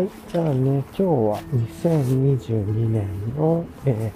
[0.00, 1.42] はい、じゃあね、今日は
[1.82, 4.10] 2022年の、え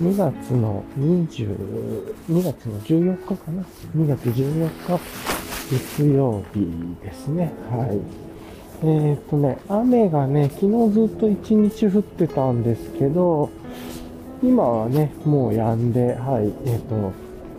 [0.00, 3.62] ー、2月の20、2月の14日かな
[3.94, 5.00] ?2 月14日
[5.70, 6.66] 月曜日
[7.04, 7.52] ですね。
[7.70, 8.00] はい。
[8.82, 13.48] えー、っとね、雨がね、昨日ずっと1日降ってたんですけど、
[14.42, 17.12] 今はね、もう止んで、はい、えー、っと、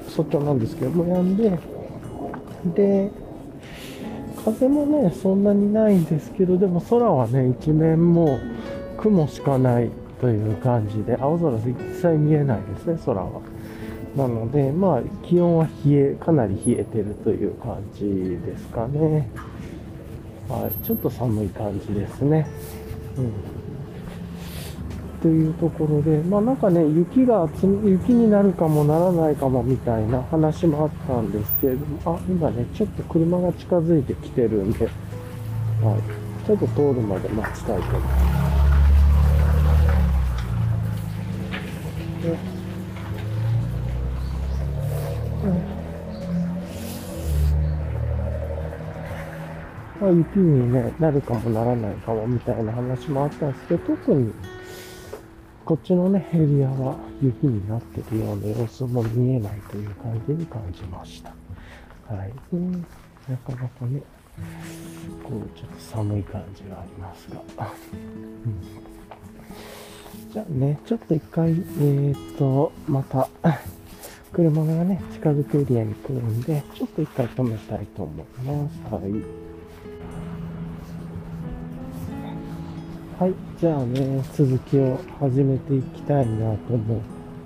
[0.10, 1.58] 早朝なんですけども、止んで、
[2.76, 3.29] で、
[4.46, 8.40] 風もね、そんなにないんですけど、でも空はね、一面もう
[8.98, 9.90] 雲しかない
[10.22, 13.42] という感じで、青空で一切見えないですね、空は。
[14.16, 19.30] なので、まあ、気温は冷え、かなり冷えてるという感じですかね。
[20.50, 22.48] はい、ちょっと寒い感じですね。
[23.18, 23.59] うん。
[25.22, 27.48] というところで、まあなんかね、雪が
[27.84, 34.92] 雪になるかもならないかもみたいな話もあったんですけれども、あ、今ね、ちょっと車が近づいてきてるんで、は
[35.98, 38.50] い、ちょっと通るまで待ちたいと思います。
[50.02, 54.34] まあ、雪に、ね、なるかもならないかもみたいな話もあったんですけど、特に
[55.66, 61.34] こっちのね、エリアは雪になってるような様子も見えないという感じに感じました。
[62.14, 62.34] はい。
[62.54, 64.02] うん、なかなかね、
[65.24, 67.42] こう、ちょっと寒い感じがありますが。
[70.32, 73.30] じゃあね、ちょっと一回、えー、と、また、
[74.32, 78.94] 車がね、近づくエリアに来るんで、ちょっと一回止めたいと思います。
[78.94, 79.49] はい。
[83.20, 83.34] はい。
[83.60, 87.02] じゃあね、続きを始めていきたいなと思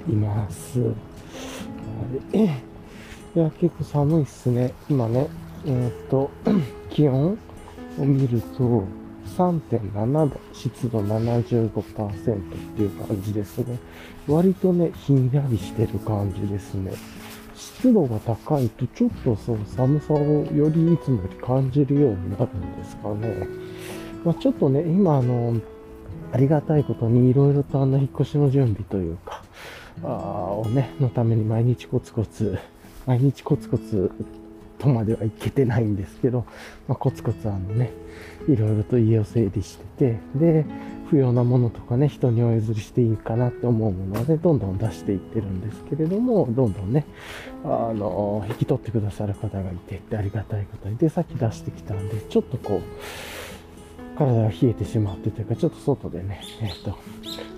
[0.08, 0.80] います。
[0.82, 0.86] は
[2.32, 2.46] い。
[3.36, 4.72] いや、結構寒いっすね。
[4.88, 5.28] 今ね、
[5.66, 6.30] えー、っと、
[6.92, 7.40] 気温
[7.98, 8.84] を見ると、
[9.36, 12.38] 3.7度、湿度75%っ
[12.76, 13.80] ていう感じですね。
[14.28, 16.92] 割とね、ひんやりしてる感じですね。
[17.56, 20.20] 湿度が高いと、ちょっとそう、寒さを
[20.54, 23.48] よりいつもより感じるようになるんですかね。
[24.26, 25.60] まあ、ちょっとね、今、あの、
[26.32, 29.44] ありがたいことにいろいろとあの、引っ越しの準備というか、
[30.04, 32.58] あをね、のために毎日コツコツ、
[33.06, 34.12] 毎日コツコツ
[34.80, 36.46] とまではいけてないんですけど、
[36.88, 37.92] まあ、コツコツあのね、
[38.48, 40.66] いろいろと家を整理してて、で、
[41.10, 47.06] 不要なものとかね、人にお譲りしていいかなって思うものはね、どんどん出していってるんですけれども、どんどんね、
[47.64, 53.43] あの、引き取ってくださる方がいてってありがたいことに、で、さっき出してきたんで、ちょっとこう、
[54.18, 56.98] 体が冷えてしまってというか、ちょっと外でね、えっ、ー、と、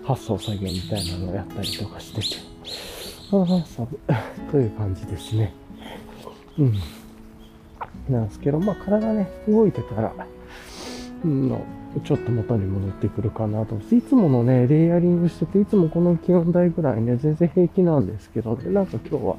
[0.03, 2.41] 発送作業みたいなのをやったりとかしてて、
[3.31, 3.87] ああ、寒、
[4.51, 5.53] という感じですね。
[6.57, 6.73] うん。
[8.09, 10.13] なんですけど、まあ体ね、動いてたら、
[11.23, 11.49] うん、
[12.03, 19.35] ちょっと元に戻ってくるかなと思って、いつものね、レイヤリングしてて、いつもこの気温台ぐらいね、全然平気なんですけど、なんか今日は、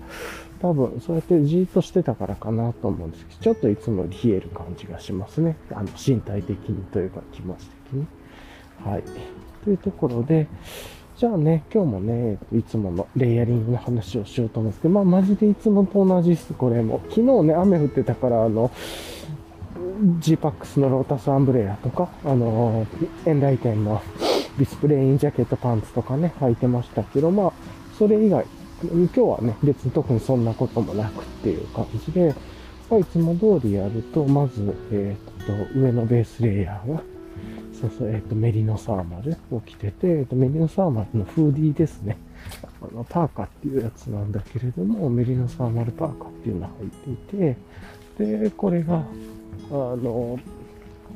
[0.61, 5.57] 多分、そうやってじーっとしてたからかなと思うんですけど、ちょっといつも冷える感じがしますね。
[5.71, 8.07] あの、身体的にというか、気持ち的に。
[8.85, 9.03] はい。
[9.65, 10.47] というところで、
[11.17, 17.01] じゃあね、今日もね、いつものレイヤリングの話をしようと思うんですけど、まあ、マジでいつもと同じです、これも。
[17.09, 18.71] 昨日ね、雨降ってたから、あの、
[20.21, 22.87] G-PAX のロータスアンブレアとか、あの、
[23.25, 24.03] エンライテンの
[24.59, 27.53] ディスプレインジャケットパンツとかね、履いてましたけど、まあ、
[27.99, 28.47] それ以外、
[28.83, 32.35] 今日はね、別に特にそんなこともなくっていう感じで、
[32.91, 37.03] まあ、いつも通りやると、まず、えー、っと、上のベースレイヤーが、
[37.81, 42.17] そうそう、えー、っと、メリノサーマルを着てて、えー、っと、メリノサーマルのフーディーですね。
[42.81, 47.57] あの、パーカーっていうやつなんだけれども、メリノサーマルパーカーっていうのが入ってい
[48.27, 49.03] て、で、これが、
[49.71, 50.39] あの、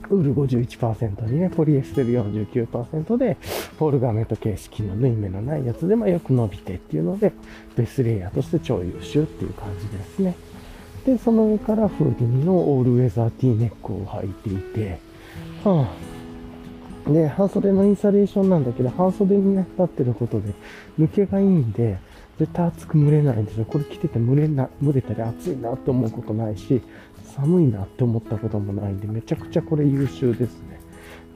[0.08, 3.36] ウール51%にね、ポリエステル49%で、
[3.78, 7.32] ホールガーメント形式の縫い目のないやつで、まあ、よく伸びてっていうので、
[7.76, 10.34] ベースレイヤーとして超優秀っていう感じですね。
[11.04, 14.98] で、その上からフーディニのオールウェザー T ネックを履いていて、
[15.64, 15.86] は
[17.06, 20.52] あ、で、半袖のインサレーションなんだけど、半袖にねなってることで、
[20.98, 21.98] 抜けがいいんで、
[22.38, 23.64] 絶対暑く蒸れないんですよ。
[23.66, 26.82] これ着てて蒸れな、蒸れたり暑いなって思うことないし、
[27.30, 30.80] 寒いなって思ったこともないんで、めちゃくちゃこれ優秀ですね。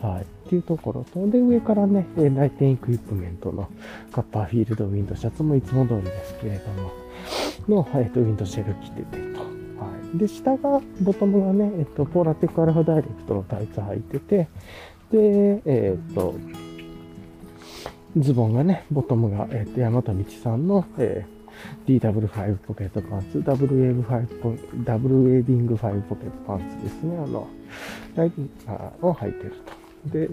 [0.01, 0.23] はい。
[0.23, 3.69] っていうところと、で、上からね、ライテンイクイプメントの
[4.13, 6.91] カッパーフィールドウィンドシャツもいつも通りですけれども、
[7.69, 9.41] の、えっと、ウィンドシェル着ててと。
[9.41, 9.47] は
[10.15, 10.19] い。
[10.19, 14.49] で、下が、ボトムがね、えっと、ポーラテックアルファダイレクトのタイツ履いてて、
[15.11, 16.35] で、えっと、
[18.19, 21.34] ズボンがね、ボトムが、えっと、山田道さんの、えー
[21.87, 27.17] DW5 ポケットパンツ、WA5 ダブルウェービング5ポケットパンツですね。
[27.17, 27.49] あの、
[28.17, 28.51] ライティン
[29.01, 30.19] グを履いてると。
[30.19, 30.29] で、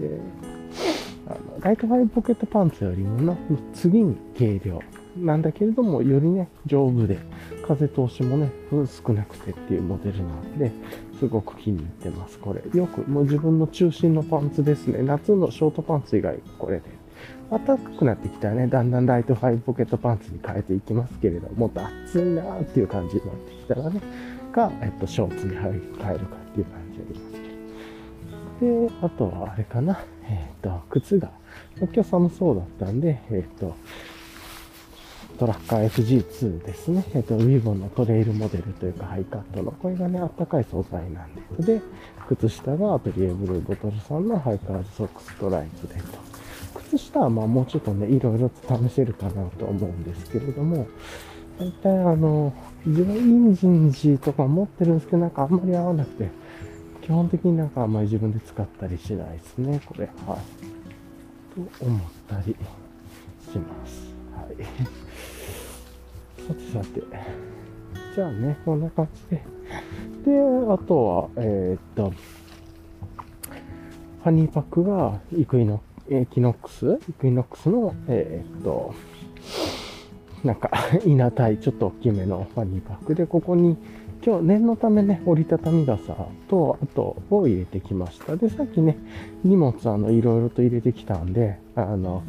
[1.26, 3.36] あのライトファイポケットパンツよりもな、
[3.74, 4.80] 次に軽量
[5.16, 7.18] なんだけれども、よりね、丈夫で、
[7.66, 10.72] 風通しもね、少なくてっていうモデルなんで、
[11.18, 12.38] すごく気に入ってます。
[12.38, 12.62] これ。
[12.78, 15.02] よく、もう自分の中心のパンツですね。
[15.02, 17.01] 夏のショートパンツ以外、これで。
[17.52, 24.00] 暖かくなってきたらね、だんだんライトファイポケットパンツに変えていきますけれども、っと暑いなーっていう感じになってきたらね、
[24.52, 27.32] か、えっと、ショーツに変えるかっていう感じあります
[28.60, 28.88] けど。
[28.88, 31.30] で、あとはあれかな、えっと、靴が、
[31.78, 33.74] 今日寒そうだったんで、えっと、
[35.38, 37.04] トラッカー FG2 ですね。
[37.14, 41.74] えっと、ウィボンのトレイルモデルというかハイカットの、これがね、あったかい素材なんで。
[41.74, 41.82] で、
[42.28, 46.31] 靴下がアトリエブルーボトルさんのハイカーズソックストライプでと。
[46.92, 50.86] 靴下はまあもうちょっとね、いろいろと試せるかなと思うんですけれども、
[51.58, 52.52] 大体あの、
[52.84, 56.28] 自分インジンジとか持ってるんですけど、なんかあんまり合わなくて、
[57.00, 60.04] 基本的になんかあんまり自分で使ったりしないですね、これ。
[60.04, 60.14] はい。
[61.78, 62.54] と思ったり
[63.50, 64.12] します。
[64.36, 64.56] はい。
[66.46, 67.02] さてさて。
[68.14, 69.42] じゃあね、こんな感じで。
[70.26, 70.38] で、
[70.70, 78.94] あとは、えー、っと、ファニーパックがイクイノ、エキノックスイクイノックスの、えー、っと、
[80.44, 80.70] なんか、
[81.06, 83.76] 稲体、ちょっと大きめのファニーパックで、ここに、
[84.24, 86.14] 今日念のためね、折りたたみ傘
[86.48, 88.36] と、あと、を入れてきました。
[88.36, 88.96] で、さっきね、
[89.44, 92.22] 荷物、あの、いろいろと入れてきたんで、あの、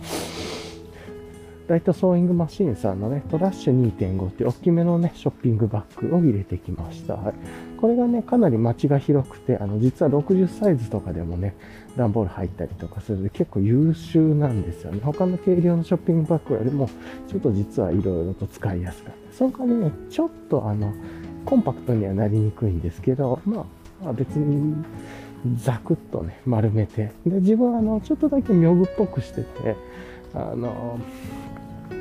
[1.67, 7.15] ライトソーイングマシンさんのね、トラッシュ2.5っていう大きめのね、ショッピングバッグを入れてきました。
[7.15, 7.33] はい。
[7.83, 11.53] これがね、かなり街が広くて、あの、実は60サイズとかでもね、
[11.97, 15.01] 段ボール入ったりとかするので結構優秀なんですよね。
[15.03, 16.87] 他の軽量のショッピングバッグよりも、
[17.27, 19.33] ちょっと実はいろいろと使いやすかった。
[19.35, 20.93] その代わりね、ちょっとあの、
[21.43, 23.65] コンパクトにはなりにくいんですけど、ま
[24.05, 24.81] あ、別に、
[25.57, 27.11] ザクッとね、丸めて。
[27.27, 29.75] で、自分はあの、ちょっとだけ妙具っぽくしてて、
[30.33, 31.01] あの、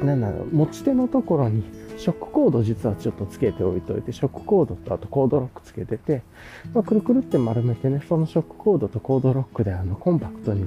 [0.05, 1.64] なんだろう、持ち手のところに、
[2.02, 6.22] ショックコード実はちょっとつけておいといて、ショックコードとあとコードロックつけてて、
[6.75, 10.66] まあ、くるくるって丸めてね、そのショックコードとコードロックであのコンパクトに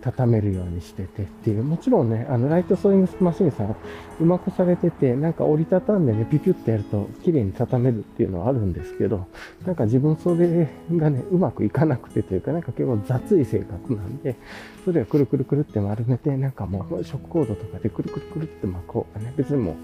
[0.00, 3.76] 畳めるようにしててっていう、もちろんね、あの、ライトソーイングマシンさん、
[4.20, 9.26] うまくされてて、なんか折りたたんでね、ピピュってやると綺麗に畳めるっていうのはあるんですけど、
[9.66, 14.36] なんか自分それがね、うまくいかなくてというか、なんか結構雑い性格なんで、
[14.84, 19.74] それをくるくるくるって丸めて、なんかもう、ショックコードとかでくるくるくるって巻こうかね、別にもう、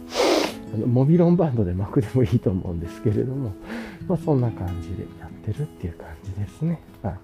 [0.73, 3.53] あの、モビロンバンドで巻くでもいいと思うんですけれども、
[4.09, 6.81] まあそんな感じでやってるっていう感じですね。
[7.03, 7.15] はい。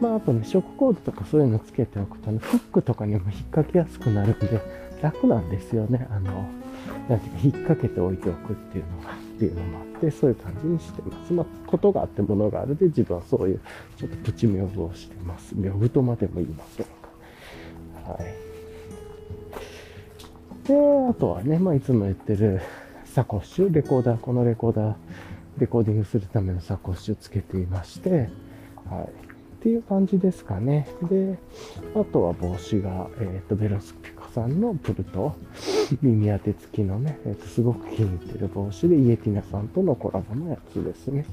[0.00, 4.60] まああとね、ショックコードとかそういうのつけておくと、ね、フックとかにも引っ掛けやすくなるんで、
[5.02, 6.06] 楽なんですよね。
[6.10, 6.48] あの、
[7.08, 11.32] なんていうか、引っ掛けておいておくっていうのが、っていうのもあって、そういう感じにしてます。
[11.32, 13.60] まあ、ことがあってものがあるで、自分はそういう、
[13.96, 15.52] ちょっとプチ妙具をしてます。
[15.54, 16.86] 妙具とまでも言いません
[18.06, 18.12] が。
[18.12, 18.45] はい。
[20.66, 20.74] で、
[21.10, 22.60] あとはね、まあ、いつも言ってる、
[23.04, 24.94] サコッシュ、レコーダー、このレコーダー、
[25.58, 28.10] レコーディングするためのサコッシュつけていまして、
[28.90, 29.26] はい。
[29.56, 30.86] っていう感じですかね。
[31.02, 31.38] で、
[31.94, 35.34] あとは帽子が、えっ、ー、と、ベロスピカさんのプルト、
[36.02, 41.24] 耳当て付きのね、え、ー、と、すごく気に入ってる帽子で、イエティナさんとのコラボのやつですね。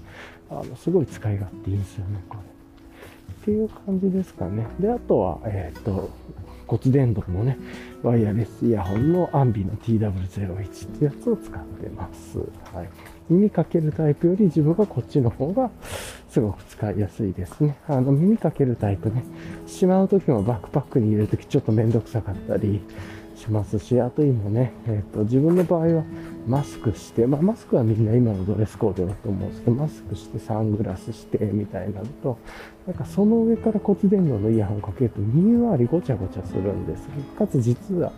[0.49, 2.41] あの、すごい使い勝手いいんですよね、これ。
[2.41, 4.67] っていう感じですかね。
[4.79, 6.09] で、あとは、えっ、ー、と、
[6.67, 7.57] 骨伝導のね、
[8.01, 12.39] ワイヤレスイヤホンのアンビの TW01 ってやつを使ってます。
[12.73, 12.89] はい。
[13.29, 15.69] 耳かけるタイプより自分はこっちの方が
[16.29, 17.77] すごく使いやすいですね。
[17.87, 19.23] あの、耳かけるタイプね、
[19.67, 22.81] しまうときもバックパックに入れるときちょっとめんどくさかったり
[23.43, 26.03] しますし、あと今ね、え、ー、と、自分の場合は
[26.47, 32.37] マスクして、まあマスクはみんな今のドレスコードだと思うんですけど、マスクしてサングラスしてみたいなのと、
[32.87, 37.07] なんかその上から骨伝導のイヤホンかけると耳周りごちゃごちゃするんです。
[37.37, 38.11] かつ実は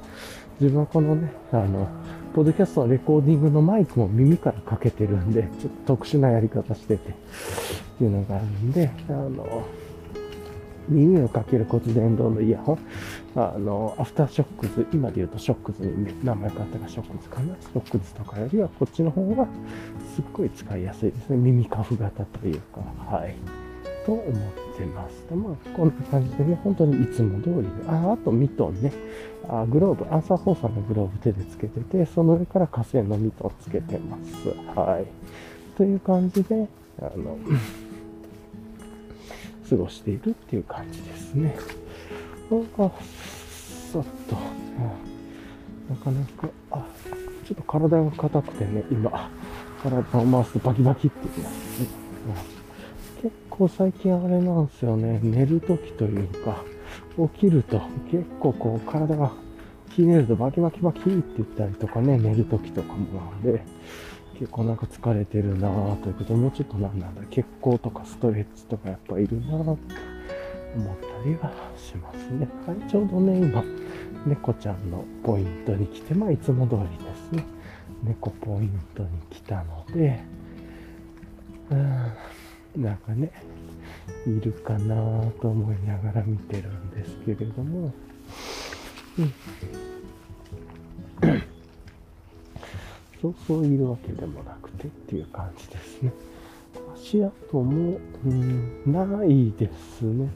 [0.60, 1.88] 自分はこのね、あの、
[2.36, 7.14] ポッドキャストのレコーディングのマイクも耳からかけてるんで、ちょっと特殊なやり方してて、っ
[7.98, 9.64] ていうのがあるんで、あの、
[10.88, 12.80] 耳をかける骨伝導のイヤホン、
[13.36, 17.56] あの、アフターショックズ、今で言うとショックズに名前変わったからショックズかな。
[17.60, 19.46] ショックズとかよりはこっちの方が
[20.16, 21.38] すっごい使いやすいですね。
[21.38, 22.82] 耳カフ型というか、
[23.14, 23.36] はい。
[24.06, 24.34] と思っ
[24.78, 25.28] てます。
[25.30, 28.94] でまあ、こんな感じでね、本当にいつも通りで、あ、あとミトンね。
[29.50, 34.80] あグローブ、アンサー4さんのグローブ手でつけてて、その上から火星のミトンつけてます。
[34.80, 35.06] はい。
[35.76, 37.38] という感じで、あの、
[39.70, 41.58] 過ごしているっていう感じですね。
[42.78, 42.92] あ、
[43.92, 44.36] そっと、
[45.90, 46.86] なかなか、あ、
[47.46, 49.30] ちょっと体が硬くてね、今、
[49.82, 51.82] 体を回すとバキバキって言います。
[51.82, 51.88] ね。
[53.22, 56.64] 結構最近あれなんですよね、寝るときというか、
[57.34, 59.32] 起きると結構こう体が
[59.90, 63.64] ひねるとバキバキバキって言ったりとかね、寝る時とかもなんで、
[64.38, 69.78] 結構なんか疲れてるなぁということ、もうちょっとなんなんだ、血行とかストレッチとかやっぱいるなぁ
[70.76, 72.48] 思ったりはしますね。
[72.68, 73.64] はい、ちょうどね、今、
[74.26, 77.44] 猫ちゃんのポイントに来て、まあいつも通りですね。
[78.04, 80.22] 猫ポイントに来たので、
[81.72, 81.76] う
[82.80, 83.32] ん、なんかね、
[84.28, 84.96] いるかな
[85.42, 87.94] と思いながら見てるんですけれども、
[89.18, 89.34] うん。
[93.22, 96.12] そうそういるわけでもなくてっていう感じですね。
[96.94, 100.30] 足跡も、うん、ないですね。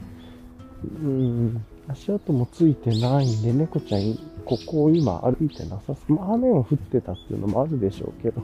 [0.84, 6.14] うん、足跡もついてないんで、猫ちゃん、ここを今歩いてなさそう。
[6.14, 8.42] まあ、雨も降ってたっていうのもあるでしょうけど、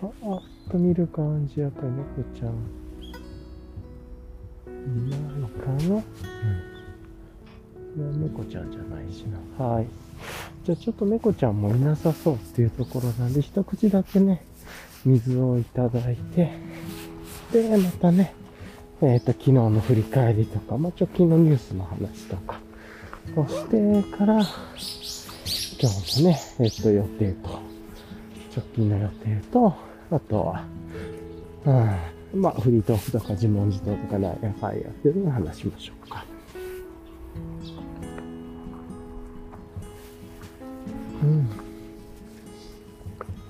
[0.00, 2.48] パーッと見る感じ、やっぱり猫ちゃん、
[4.84, 6.02] いないかな？
[7.96, 9.24] うん猫ちゃんじゃないし
[9.58, 9.64] な。
[9.64, 9.86] はい。
[10.64, 14.44] じゃあちょっと猫ちゃんもいなさそうっていうところなんで、一口だけね、
[15.04, 16.52] 水をいただいて、
[17.52, 18.34] で、またね、
[19.02, 22.60] えっ、ー、と、昨日の振り返りとか、まあ、直近のニュースの話とか、
[23.34, 24.44] そしてから、今
[25.90, 27.48] 日のね、えっ、ー、と、予定と、
[28.56, 29.74] 直近の予定と、
[30.08, 30.64] あとは、
[32.32, 36.24] うん、まあ、フリートークとか自問自答とか、なんやかんやっていうのを話しましょうか。
[41.24, 41.48] うん。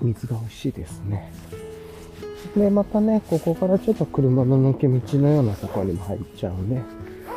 [0.01, 1.31] 水が美味しいですね。
[2.55, 6.81] で、またね、ここからちょっと車の抜け道のようなところにも入っちゃうんで、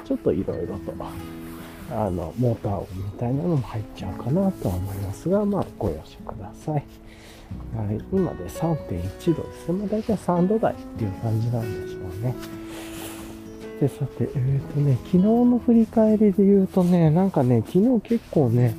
[0.04, 0.92] ちょっといろいろと、
[1.90, 6.84] あの、モーター音みたいなのも入っちゃうかなとは思いますが、まあ、ご容赦ください。
[7.76, 9.78] はい、今で3.1度ですね。
[9.78, 12.34] まあ、大体3度台っていう感じなんでしょうね。
[13.80, 18.75] で、さて、えっ、ー、とね、昨日の振り返りで言うとね、なんかね、昨日結構ね、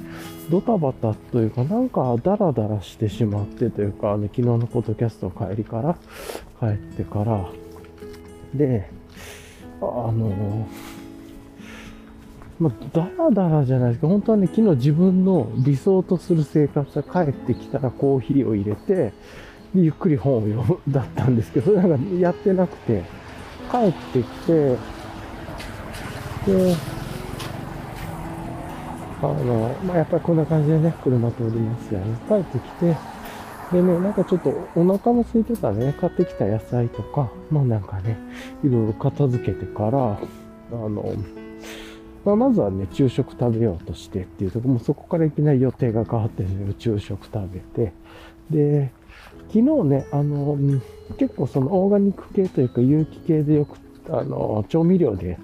[0.50, 5.98] ドタバタというか、なんかダラダラしてしまってというか、あの、昨日のポッドキャスト帰りから、
[6.60, 7.50] 帰ってから、
[8.54, 8.90] で、
[9.82, 10.68] あの、
[12.60, 14.08] まあ、ダラダラじゃないですか。
[14.08, 19.14] 本当はね、昨日自分の理想とする生活が帰ってきたらコーヒーを入れて、
[19.76, 23.04] ゆっくり本を読むだったんですけど、それなんかやってなくて、
[23.70, 24.78] 帰ってきて、
[26.48, 26.97] で、
[29.22, 32.18] あの、まあ、やっぱりこんな感じでね、車通りますよね。
[32.28, 32.96] 帰ってきて、
[33.72, 38.18] でね、なんかちょっとお腹も空いてたね、買ってきた野菜とか、まあなんかね、
[38.64, 40.20] いろいろ片付けてから、あ
[40.72, 41.14] の、
[42.24, 47.94] まあ、まずはね、昼食食べようとしてっていうとこもそこからいきなり予定が変わってる昼食食べて、
[48.50, 48.92] で、
[49.48, 50.58] 昨日ね、あの、
[51.18, 53.78] 結構そのオーガニック系というか有機系でよく、
[54.10, 55.38] あの、調味料で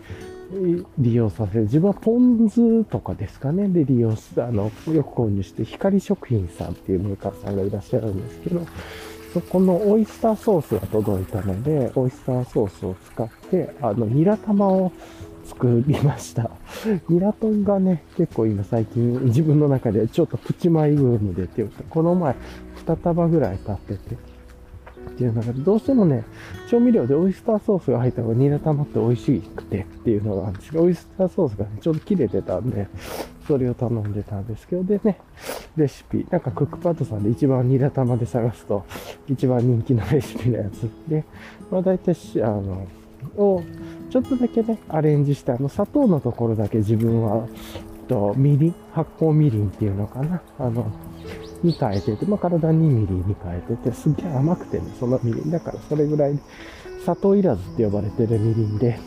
[0.97, 1.61] 利用させる。
[1.63, 3.67] 自分はポン酢とかですかね。
[3.67, 8.61] で利用す、あの、よく購入して、光食品さんっていうメーカーさんがいらっしゃるんですけど、
[9.33, 14.91] そこのオイスターソースが届いたので、オイスターソースを使って、あの、ニラ玉を
[15.45, 16.51] 作りました。
[17.09, 22.35] ニラ豚がね、結構今最近自分の中でちょっとプチマイブームでっていうか、この前
[22.85, 24.17] 2束ぐらい買ってて、
[25.09, 26.23] っていうのが、どうしてもね、
[26.69, 32.87] 調味料でオイスターソースが入った方がニラ玉って美味しくてっていうのがあるんですけど、オイスターソースがね、ちょうど切れてたんで、
[33.47, 35.19] それを頼んでたんですけど、でね、
[35.75, 38.85] レシピ、なんかクックパッドさんで一番ニラ玉で探すと、
[39.27, 41.23] 一番人気のレシピのやつで、
[41.69, 42.87] まあ大体あの、
[43.37, 43.63] を、
[44.09, 47.47] ちょっとだけね、アレンジして、あの、砂糖のところだけ自分は、
[48.07, 50.41] と、みりん、発酵みりんっていうのかな。
[50.59, 50.91] あの、
[51.63, 55.51] に変えてて、まあ、体にミリに変えてて、すっげえ甘くてね、そのみりん。
[55.51, 56.37] だからそれぐらい、
[57.03, 58.99] 砂糖いらずって呼ばれてるみりんで、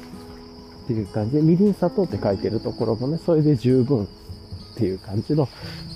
[0.85, 4.09] っていう感じで、みりん砂糖って書いてるところもね、それで十分っ
[4.77, 5.49] ていう感じの、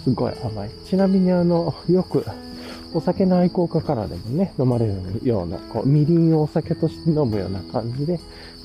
[0.05, 0.71] すごい甘い。
[0.85, 2.25] ちなみにあの、よく、
[2.93, 8.19] お酒の愛好家からでもね、飲まれるような、こう、みりんをお酒として飲むような感じで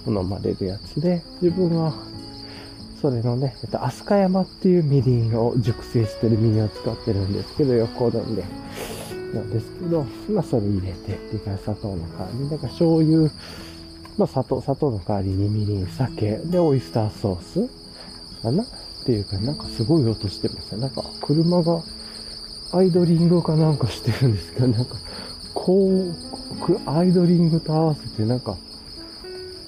[0.08, 1.94] 飲まれるやつで、自分は
[3.06, 8.44] それのね、えっと、飛鳥山っていうみりんを熟成してるみりんを使ってるんですけど、横好んで。
[9.32, 13.32] なんですけど、まあそれ入れてってい砂糖の代わりに、だから醤油、
[14.18, 18.64] まあ砂糖、砂糖の代わりにみりん、酒、でオイスターソースかな？
[18.64, 18.68] っ
[19.06, 20.82] ていうか、なんかすごい音してますね。
[20.82, 21.84] なんか車が
[22.74, 24.96] アイドリングかなんかしてるんですけど、なんか、
[25.54, 28.58] こう、アイドリングと合わせてなんか、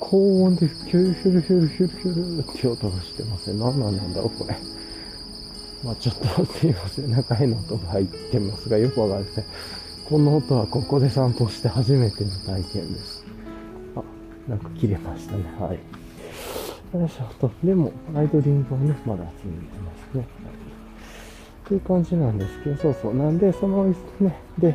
[0.09, 3.59] 高音でヒュルヒュルヒュルヒュルヒュルって音がしてますね。
[3.59, 4.57] 何なんだろう、これ。
[5.83, 7.11] まあちょっとすいません。
[7.11, 9.45] 中への音が入ってますが、よくわかりません。
[10.07, 13.25] この音はここで散歩して初めての体験です。
[13.97, 14.03] あ、
[14.49, 15.43] なんか切れましたね。
[15.59, 16.97] はい。
[16.97, 17.51] よいしょと。
[17.61, 20.27] でも、アイドリングはね、まだ続いてますね。
[21.67, 23.13] という感じなんですけど、そうそう。
[23.13, 24.73] なんで、その、ね、で、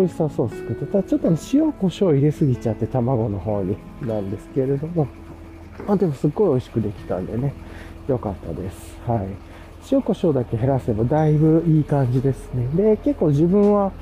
[0.00, 5.06] オイスターソース作ってたら、ちょっとね、塩、胡椒入れすぎちゃって、卵の方になんですけれども、
[5.86, 7.54] まあでもすっごい美味しくできたんでね、
[8.08, 8.98] よかったです。
[9.06, 9.26] はい。
[9.90, 12.66] 塩胡椒だけ減らせばだいぶいい感じですね。
[12.74, 13.92] で、結構自分は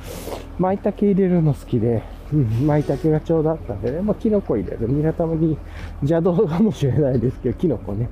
[0.58, 4.88] 舞茸入れるの好きで、うん、舞茸がちょうどあったんでね、まあ、キノコ入れる。
[4.88, 5.58] ニラ玉に
[6.00, 8.08] 邪道かもしれないですけど、キノコね、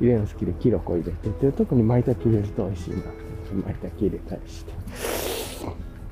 [0.00, 3.08] 入れるの好きでキノコ入れてて、特に舞茸入れると美味しいなって、
[3.54, 5.25] 舞茸入れたりして。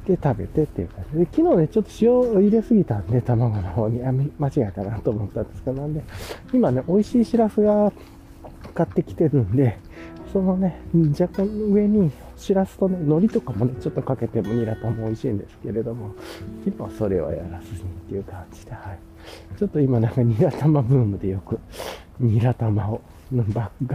[0.07, 6.03] で、食べてっていう感じで、昨日ね、ちょっと塩を入れすぎたんで、卵の方に、あ、間違えたなと思ったんですけど、なんで、
[6.53, 7.93] 今ね、美味しいしらすが
[8.75, 9.79] 買ってきてるんで、
[10.33, 10.81] そのね、
[11.19, 16.13] 若干上にしらすとね、海苔とかもね、ちょっとかけてもニラ玉美味しいんですけれども、
[16.67, 18.99] 今はそれはやらずにっていう感じで、はい。
[19.59, 21.59] ちょっと今なんかニラ玉ブームでよく、
[22.19, 23.01] ニラ玉を、
[23.33, 23.87] バック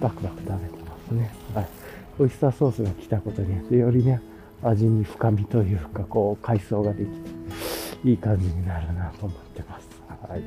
[0.00, 1.30] バクバク食べてますね。
[1.54, 1.66] はい。
[2.18, 4.20] オイスターソースが来たことによって、よりね、
[4.62, 7.30] 味に深みというか、こう、海藻ができて、
[8.04, 9.88] いい感じになるなと思ってます。
[10.28, 10.42] はい。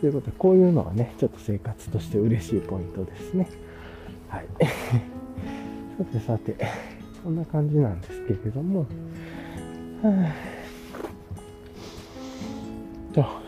[0.00, 3.48] ということで、こういうのはね、ちょっと生活として嬉しいポイントですね。
[4.28, 4.46] はい。
[5.98, 6.56] さてさて、
[7.22, 8.86] そんな感じなんですけれども、は
[10.04, 10.32] あ、
[13.12, 13.40] と、あ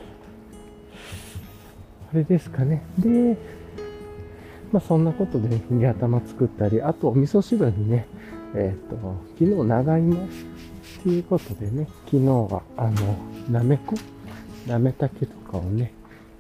[2.13, 2.83] れですかね。
[2.99, 3.37] で、
[4.73, 8.07] まあそんなことで煮頭作ったり、あとお味噌汁にね、
[8.55, 10.29] えっ、ー、と、昨日長芋っ
[11.03, 13.17] ていうことでね、昨日はあの、
[13.51, 13.95] なめこ？
[14.67, 15.93] なめたけとかをね、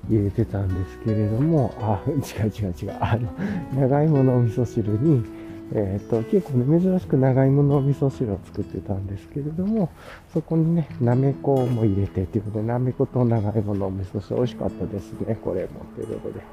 [0.09, 3.33] 入れてたんですけれども、あ、違う違う違う、あの、
[3.75, 5.25] 長芋のお味噌汁に、
[5.73, 9.89] えっ、ー、と、結構ね、珍しく長芋のお味噌汁を作ってたんですけれども、
[10.33, 15.85] そこにね、なめこも入れてということで、なめこと長芋のお味噌汁美味しかったですね、これも。
[15.95, 16.45] ということで、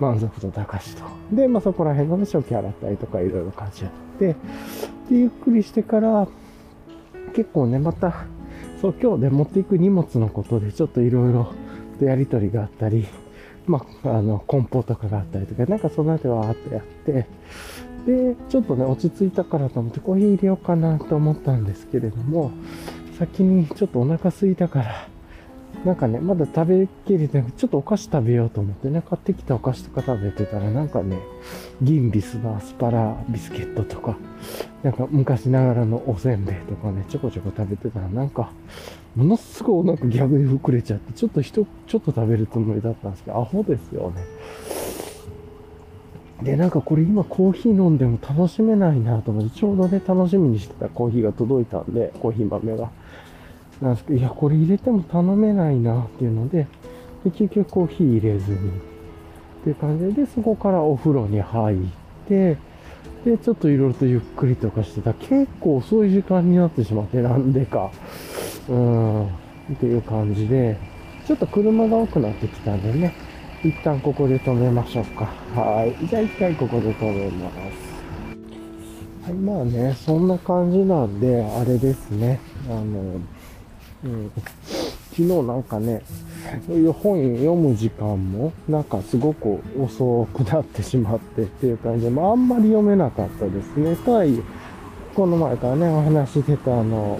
[0.00, 1.04] 満足度高しと。
[1.32, 3.84] で、まあそこら辺のね、食器洗ったりとかいろいろ感じ、
[4.18, 4.36] で、
[5.10, 6.28] ゆっくりしてから、
[7.34, 8.26] 結構ね、また、
[8.80, 11.52] そう、今日で持っていく荷物のことで、ちょっといろいろ
[11.98, 13.06] とやりとりがあったり、
[13.66, 17.26] まあ、あの、梱包とかがあったりとか、なんかその後はあってやって、
[18.06, 22.52] で、ちょっとね、落ち着いたからと思ってコーヒー入れようかなと思ったんですけれども、
[23.18, 25.08] 先にちょっとお腹空いたから、
[25.86, 31.16] なんかね、まだ食べきれてなくちょっとお菓子食べようと思ってね、買ってきたお菓子とか食べてたら、なんかね、
[31.80, 34.16] 銀ビスのアスパラビスケットとか、
[34.82, 38.50] なんか昔ながらのおせんべいとかね、ちょこちょこ食べてたら、なんか、
[39.14, 44.24] ものすごいお腹逆に膨れちゃって、ちょっと人、ちょっと食べるつもりだったんですけど、アホですよね。
[46.42, 52.90] で、なんかこれ今コーヒー飲んでも楽しめないなと思って、ちょうどね、楽しみにしてたコーヒーが届いたんで、コーヒー豆が。
[53.80, 56.66] なんですけど、いや、これ入れても頼めないなっていうので、
[57.24, 58.60] で結局コーヒー入れずに、っ
[59.64, 61.78] ていう感じで、そこからお風呂に入っ
[62.28, 62.56] て、
[63.24, 67.90] で、ちょっといろいろとゆっくりとかしてた結構遅い時間になってしまって、なんでか。
[68.68, 69.28] うん、っ
[69.80, 70.78] ていう感じで、
[71.26, 73.14] ちょっと車が多くなってきたんでね、
[73.64, 75.24] 一旦ここで止めましょうか。
[75.60, 76.06] はい。
[76.06, 79.26] じゃあ一回ここで止めます。
[79.28, 82.38] はい、まあね、そんな感じなんで、あれですね。
[82.68, 83.20] あの、
[84.06, 84.30] うん、
[85.10, 86.02] 昨日なんかね、
[86.66, 93.96] そういう本読む時間も、なんかすごく遅くなってしまってっていう感じで、まああんまり読めなかったですね。
[93.96, 94.38] とはいえ、
[95.14, 97.18] この前からね、お話してたあの、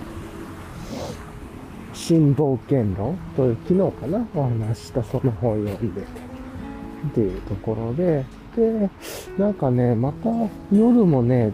[1.93, 8.91] 新冒険論という昨日かなお話したその本読んでてっていうところで、で、
[9.39, 10.31] なんかね、また
[10.73, 11.53] 夜もね、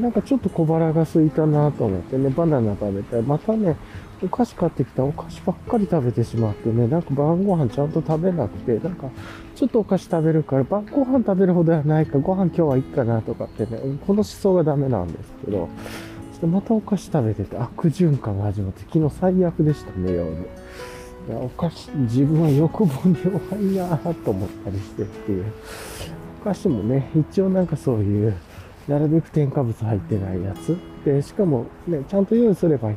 [0.00, 3.76] なんかちょっと小腹が空いたなと思ってね、バナナ食べて、またね、
[4.22, 9.08] お菓子買ってきたお菓子ばっかり食べてしまってね、なんか晩ご飯ちゃんと食べなくて、なんか
[9.54, 15.68] ちょっとお菓子食べるから晩ご飯食べるほどはないか、ご飯今日はいいかなとかってね、この思想がダメなんですけど、
[16.40, 20.30] で、またお菓子食べてて悪循環が始まって、昨日最悪でしたね、夜。
[21.28, 25.44] いや、お菓子、自分は欲望に弱いなぁと思ったりしてっていう。
[26.40, 28.34] お菓子もね、一応なんかそういう、
[28.88, 30.78] なるべく添加物入ってないやつ。
[31.04, 32.96] で、しかもね、ちゃんと用意すればいい。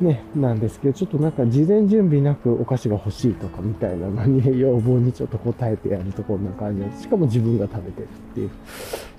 [0.00, 8.50] ね、なんですけど、ちょっとなんか事前準備なくお菓子が欲しいとかみたいなのに、 要望にちょっと応えてやるとこんな感じで、しかも自分が食べてるっていう。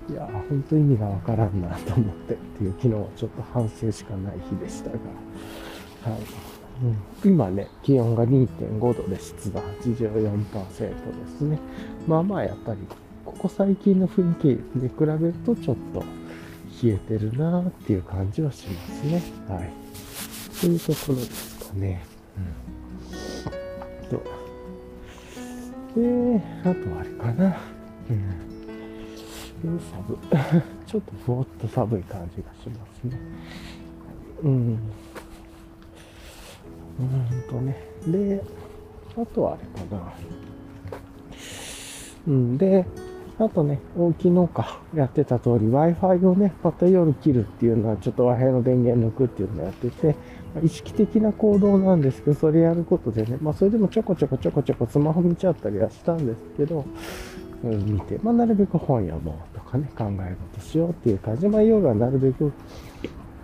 [0.10, 4.98] いや本当意味がわからんなと思ってっていう昨日はちょっと反省しかない日でしたが、
[6.12, 6.22] はい。
[7.24, 11.60] うん、今ね、気温が2.5度で湿度84%ですね。
[12.08, 12.80] まあまあやっぱり、
[13.24, 16.04] ここ最近の雰囲気で比べるとちょっと
[16.84, 19.22] 冷えてるなっていう感じはしますね。
[19.48, 19.91] はい。
[20.62, 22.04] というところですかね。
[25.98, 26.40] うん。
[26.40, 27.58] で、あとあれかな。
[28.08, 29.80] うん。
[30.86, 33.20] ちょっとふわっと寒い感じがしますね。
[34.44, 34.80] うん。
[37.00, 37.84] うんとね。
[38.06, 38.44] で、
[39.18, 40.14] あとあれかな。
[42.28, 42.58] うん。
[42.60, 42.86] で、
[43.40, 50.16] あとね、大きいのか、やってた通り Wi-Fi をね、また夜切るっていうのは、ちょっと Wi-Fi の電源抜くっていうのをやってて、
[50.64, 56.86] 意識的な行動なんですけど、それやることでね、まあそれでもちょこちょこちょこちょこスマホ見ちゃったりはしたんですけど、
[57.64, 62.52] うん、見て、まあなるべく本読もうとかね、考え事しようっていう感じ、まあ夜はなるべく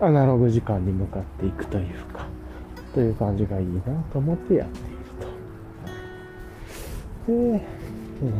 [0.00, 2.26] アナログ時間に向かっていくというか、
[2.94, 4.98] という感じがいいなと思ってやっている
[7.26, 7.32] と。
[7.32, 7.66] で、
[8.24, 8.32] え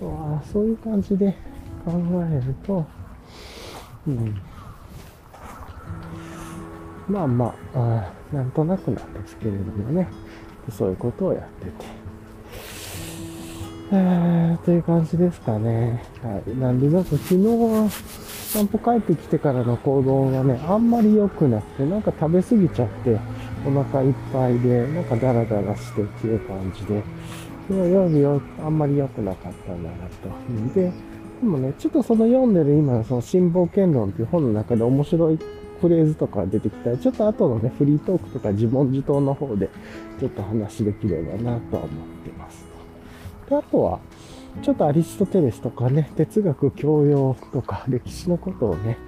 [0.00, 1.36] ー、そういう感じで
[1.84, 1.92] 考
[2.30, 2.84] えると、
[4.06, 4.40] うん、
[7.08, 10.08] まあまああ、なんとなくなんですけれどもね、
[10.70, 11.72] そういうことをやってて、
[13.92, 16.02] えー、という感じですかね。
[16.22, 16.58] はい。
[16.58, 17.88] なんで、なんか昨日は、
[18.54, 23.18] 散歩帰ってきてからの行動がね、あんまり良くなくて、なんか食べ過ぎちゃって、
[23.66, 27.02] お腹いっぱいで、なんかダラダラしてっていう感じで、
[27.68, 30.74] 夜よあんまり良くなかったんだなと。
[30.74, 30.92] で、
[31.40, 35.38] でもね、ちょっとその読んでる今のその新冒険論っていう本の中で面白い
[35.80, 39.68] フレーズとか出てきたら、ちょっと後のね、フリートークとか自問自答の方で、
[40.18, 41.88] ちょっと話できればなとは思っ
[42.24, 42.64] てます。
[43.48, 44.00] であとは、
[44.62, 48.98] ちょっとアリストテレスとかね、哲学教養とか歴史のことをね、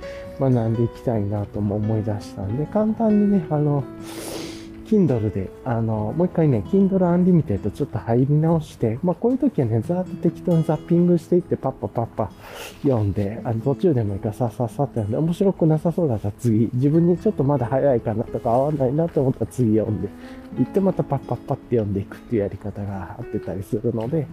[0.41, 3.85] 学んでいきたいなとも思い出したんで、簡単にね、あの、
[4.87, 12.31] Kindle で、あの、もう一回ね、Kindle Unlimited ちょっと入り直して、まあこういう時はね、ざーっと適当にザッピングしていって、パッパパッパ
[12.83, 20.09] 読んで、あの途中でもいいからさっさっさって読んで、面白くなさそうだったら次、自分にちょっとまだ早いかなとか合わないなと思ったら次読んで、
[20.59, 24.27] 行ってまたパッパッパって読んでいくっていうやり方があってたりするので、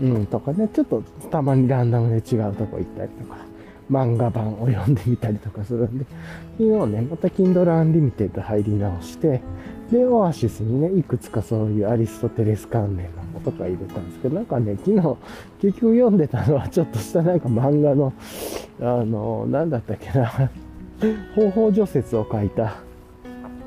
[0.00, 3.49] うん、とかね、ちょっとたまにランダムで違うとこ行ったりとか、
[3.90, 6.06] 漫画版を読んでみたりとかするんで、
[6.58, 9.42] 昨日ね、また Kindle Unlimited 入り直して、
[9.90, 15.16] で、オアシスにね、いくつかそういうアリストテレス関連のもとか入れたんですけど、なんかね、昨日、
[15.60, 18.12] 結局読んでたのはちょっとしたなんか漫画の、
[18.80, 20.50] あの、なんだったっけな、
[21.34, 22.76] 方法除雪を書いた、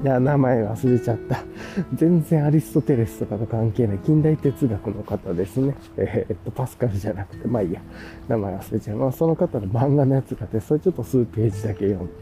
[0.03, 1.45] いや、名前忘れちゃった。
[1.95, 5.75] 全然アリストテレスとかと関係ない近代哲学の方ですね。
[5.95, 7.79] えー、っと、パスカルじゃなくて、まあいいや。
[8.27, 8.97] 名前忘れちゃう。
[8.97, 12.13] まあその方の漫画のやつがあって、それちょっと数ページだけ読んで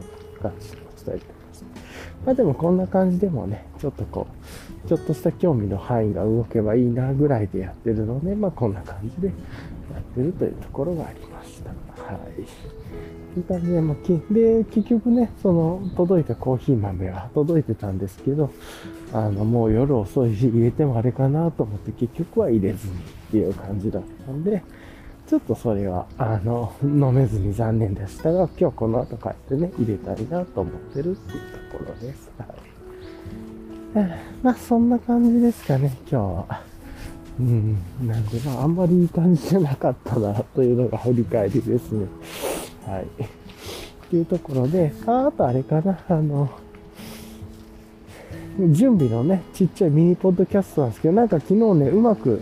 [0.44, 1.66] 感じで伝えてました。
[2.28, 4.28] まあでもこんな感じでもね、ちょっとこ
[4.86, 9.34] う、ちょっとした興味の範囲が動けばいいなぐらいでやってるので、まあこんな感じでや
[10.00, 11.72] ってるというところがありました。
[11.72, 12.81] はい。
[13.36, 18.52] いい感じで、もうで、結局ね、その、届いたコーヒー豆は届いてたんですけど、
[19.14, 22.98] あの、もう夜遅いし、入れてもあれかなと思って、結局は入れずにっ
[23.32, 24.62] ていう感じだったんで、
[25.28, 31.42] ちょっとそれは、あの、飲めずに残念でしたが、今日この後帰ってね、入れたいなと思ってるっていう
[31.72, 32.30] ところです。
[33.94, 34.20] はい。
[34.44, 36.62] まあ、そんな感じですかね、今日は。
[37.40, 42.08] うん、なんで、まあ、あんまりいい感じじゃなかったな、というのが振り返りですね。
[42.86, 43.04] はい。
[43.04, 43.28] っ
[44.10, 46.50] ていうところで、ああとあれかな、あの、
[48.72, 52.42] 準備のね、ちっちゃいミニポッドキャストなんですけど、なんか昨日ね、うまく、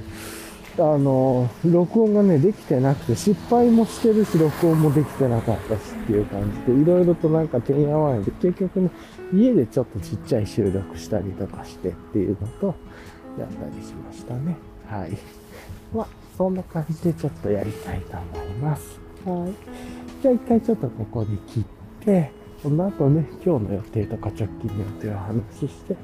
[0.78, 8.90] あの、録音がね、できてなくて、失敗もしてるし、録音もできてなかったしっていう感じで、いろいろとなんかてんやわんで、結局ね、
[9.34, 12.76] 家でちょっとちっちゃい収録したりとかしてっていうのと、
[13.38, 14.56] やったりしましたね。
[14.88, 15.18] はい。
[15.94, 19.00] まあ、そんな感じでちょっとやりたいと思います。
[19.26, 20.09] はい。
[20.22, 21.64] じゃあ一回ちょっとここで切っ
[22.04, 25.98] て、その後ね、今日の予定とか直近の予定を話して、っ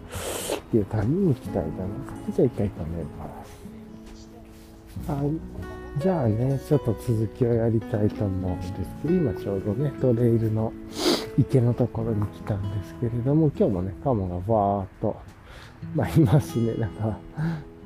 [0.71, 2.33] ていう感じに行きたいかな。
[2.33, 5.11] じゃあ一回止めます。
[5.11, 6.01] はい。
[6.01, 10.71] じゃあね、ちょっと続きをやりたいと思うんですけど、今ちょうどね、トレイルの
[11.37, 15.17] 池のところに来たんですけれども、今日もね、カモがバーっと、
[15.93, 17.17] まあいますね、なんか、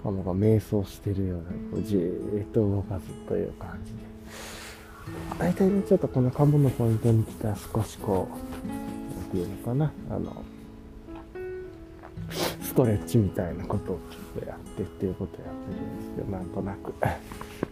[0.03, 4.08] カモが瞑想してるような、こうじーっと動かすという感じで。
[5.37, 8.27] 大体ね、ちょっとこのカモのポイントに来たら少しこ
[8.65, 8.73] う、な
[9.21, 10.43] んていうのかな、あの、
[12.61, 16.93] ストレッチみたいなことをちょっとやってっていうことをやってるんですけど、なんとなく、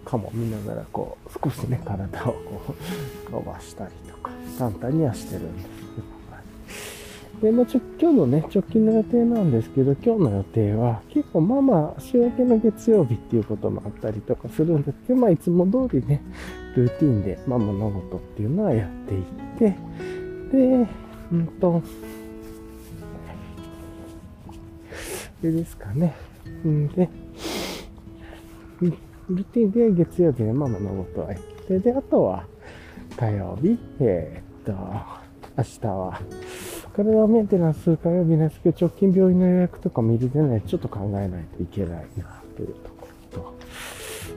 [0.05, 2.75] カモ見ながらこう、少しね、体をこ
[3.29, 5.71] う、伸ばしたりとか、簡単にはしてるんですけ
[6.01, 6.17] ど
[7.41, 16.21] で、もちょ今日のね、直近の予定なんですけど、今日の予定は結構まあまあ、週明けの月曜日っていうこともあったりとかするんですけど、まあいつも通りね、
[16.77, 19.23] ルーティンでまあ物事っていうのはやっていっ
[19.57, 19.75] て、
[20.51, 20.87] で、
[21.31, 21.81] うんと、
[25.41, 26.15] でですかね。
[26.67, 27.09] んで、
[28.79, 32.45] ルーティンで月曜日のママのことは行って、で、あとは
[33.17, 34.79] 火曜日、えー、っと、
[35.57, 36.21] 明日は、
[36.95, 42.96] 体メンテナンス火曜日なんですけど、直近病院の予約とか見るでね、ちょっと考えないといけないな、というと。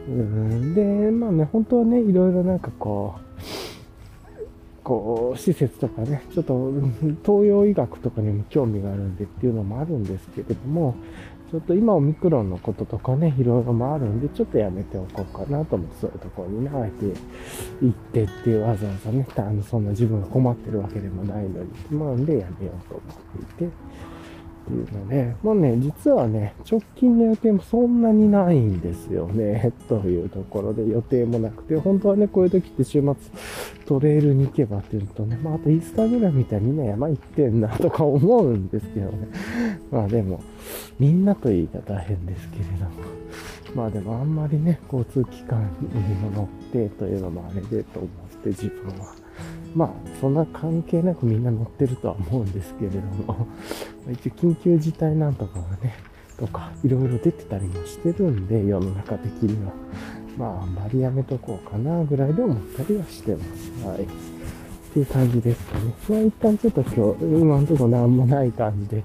[0.09, 3.21] うん、で、まあね、本当はね、いろいろなんかこう、
[4.83, 6.73] こう、施設とかね、ちょっと
[7.25, 10.95] 東洋医学とかにも興味があるんでっていうのもあるんですけれども、
[11.51, 17.07] ちょっと今オミクロンのこととかね、いろいろもあるんで、ちょっとやめておこうかなと思って、そういうところにね、あえて
[17.83, 23.75] 行ってっていうわざわざね、あの、そんな自分が困ってるわけでもないのに、まあんでやめようと思っていて、
[24.71, 33.15] っていうので、もうね、実はね、直近の予定もそんなにないんですよね、 というところで予定もなくて、本当はね、こういう時って週末
[33.87, 39.29] トレイルに行けばっていうとね、まあ、あとインスタグラムみたいにみんな山行ってんなとか思うんですけどね。
[39.91, 40.41] まあでも、
[40.99, 42.91] みんなと言い方変ですけれども。
[43.75, 49.15] まあでもあんまりね、交通機関に乗ってというのもあれでと思って自分は
[49.75, 53.47] まあ、そんな関係なくみんな乗ってるとは思うんですけれども、
[54.11, 55.95] 一応緊急事態なんとかがね、
[56.37, 59.73] とか、いろいろ出てたりもしてるんで、世の中的には。
[60.39, 63.87] まあ、あんまりやめとこうかな、ぐらいで思ったりはしてます。
[63.87, 64.05] はい。
[64.05, 64.07] っ
[64.93, 65.95] ていう感じですかね。
[66.09, 69.05] まあ、一旦ちょっと今日、今のところ何もない感じで、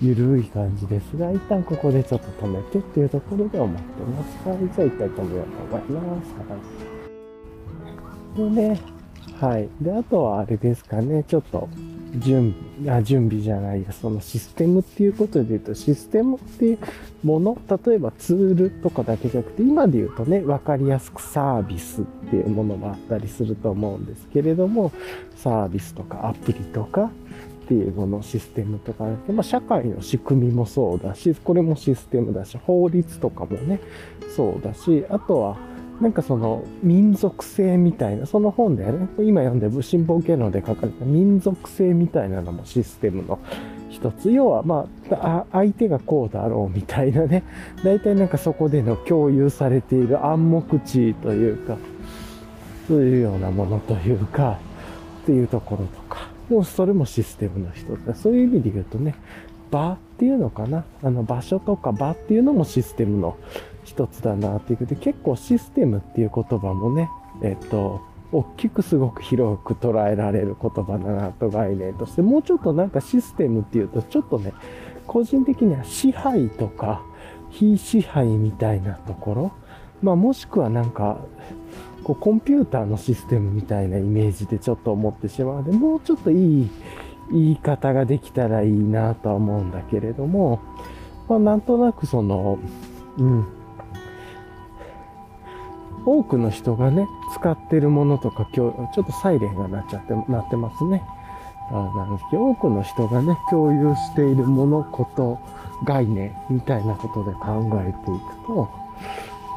[0.00, 4.48] ゆるい感じですが、一旦ここでちょっと止めてっていうところで思ってます。
[4.48, 4.58] はい。
[4.58, 6.34] じゃあ一回止めようと思います。
[8.36, 8.54] はい。
[8.54, 8.80] でね、
[9.40, 9.68] はい。
[9.80, 11.68] で、あとはあれですかね、ちょっと、
[12.16, 16.78] 準備、あ、準備じゃないや、そのシステムっていうことで言うと、システムっていう
[17.22, 24.90] もの、例えばツールとかだけじゃなくて、今で言うとね、わかりやすくサービスっていうものもあったりすると思うんですけれども、
[25.36, 27.10] サービスとかアプリとか
[27.64, 33.78] っていうもの、システムとか、まあ、社会の仕組みもそうだし、これもシステムだし、法律とかもね、
[34.34, 35.56] そうだし、あとは、
[36.00, 43.40] なんかその民族性みたいな、その本でね、今読んでる新報芸能で書かれた民族性みたいなのもシステムの
[43.90, 44.30] 一つ。
[44.30, 47.42] 要はまあ、相手がこうだろうみたいなね、
[47.82, 51.76] 大体なんかそこでの共有されている暗黙知というか、
[52.86, 54.58] そういうようなものというか、
[55.22, 56.28] っていうところとか。
[56.48, 58.14] もうそれもシステムの一つだ。
[58.14, 59.16] そういう意味で言うとね、
[59.70, 60.84] 場っていうのかな。
[61.02, 63.36] あの場所とか場っていうのもシステムの
[63.88, 67.08] 一つだなっていうことで、結構システムっていう言葉もね、
[67.42, 74.52] えっと、大きくすごく広く捉えられる言葉だなと概念として、もうちょっとなんかシステムっていうと、ちょっとね、
[75.06, 77.02] 個人的には支配とか
[77.48, 79.52] 非支配みたいなところ、
[80.02, 81.18] まあもしくはなんか、
[82.04, 86.70] こうコンピューターのシステムみたいなイメージでちょっと思ってしまうので、もうちょっといい
[87.32, 90.60] 言い方ができたらいいなとは思うんだけれども、
[91.28, 92.58] まあなんとなくその、
[93.18, 93.46] うん、
[96.08, 101.02] 多くの人がね、使ってるものとか、今日、ちょっとサイレンが鳴っちゃって、鳴ってますね。
[101.70, 105.38] あなんですけど、多くの人がね、共有しているもの、こと、
[105.84, 108.70] 概念みたいなことで考えていくと、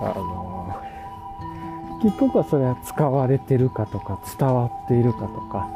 [0.01, 0.75] あの
[2.01, 5.69] 結局はそれは使われてるかとか、伝わっているかとか、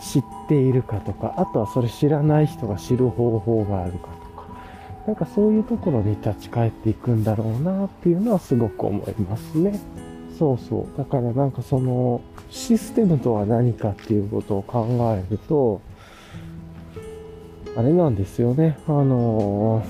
[0.00, 4.46] 知っているかとか、あとはそれ知らない人が知る方法があるかとか、
[5.06, 9.78] なんかそういうところに立ち返っていくんだろうなっていうのはすごく思いますね。
[10.42, 10.98] そうそう。
[10.98, 14.84] だからなんかその、システムとは何かっていうことを考
[15.16, 15.80] えると、
[17.76, 18.76] あれなんですよね。
[18.88, 19.84] あの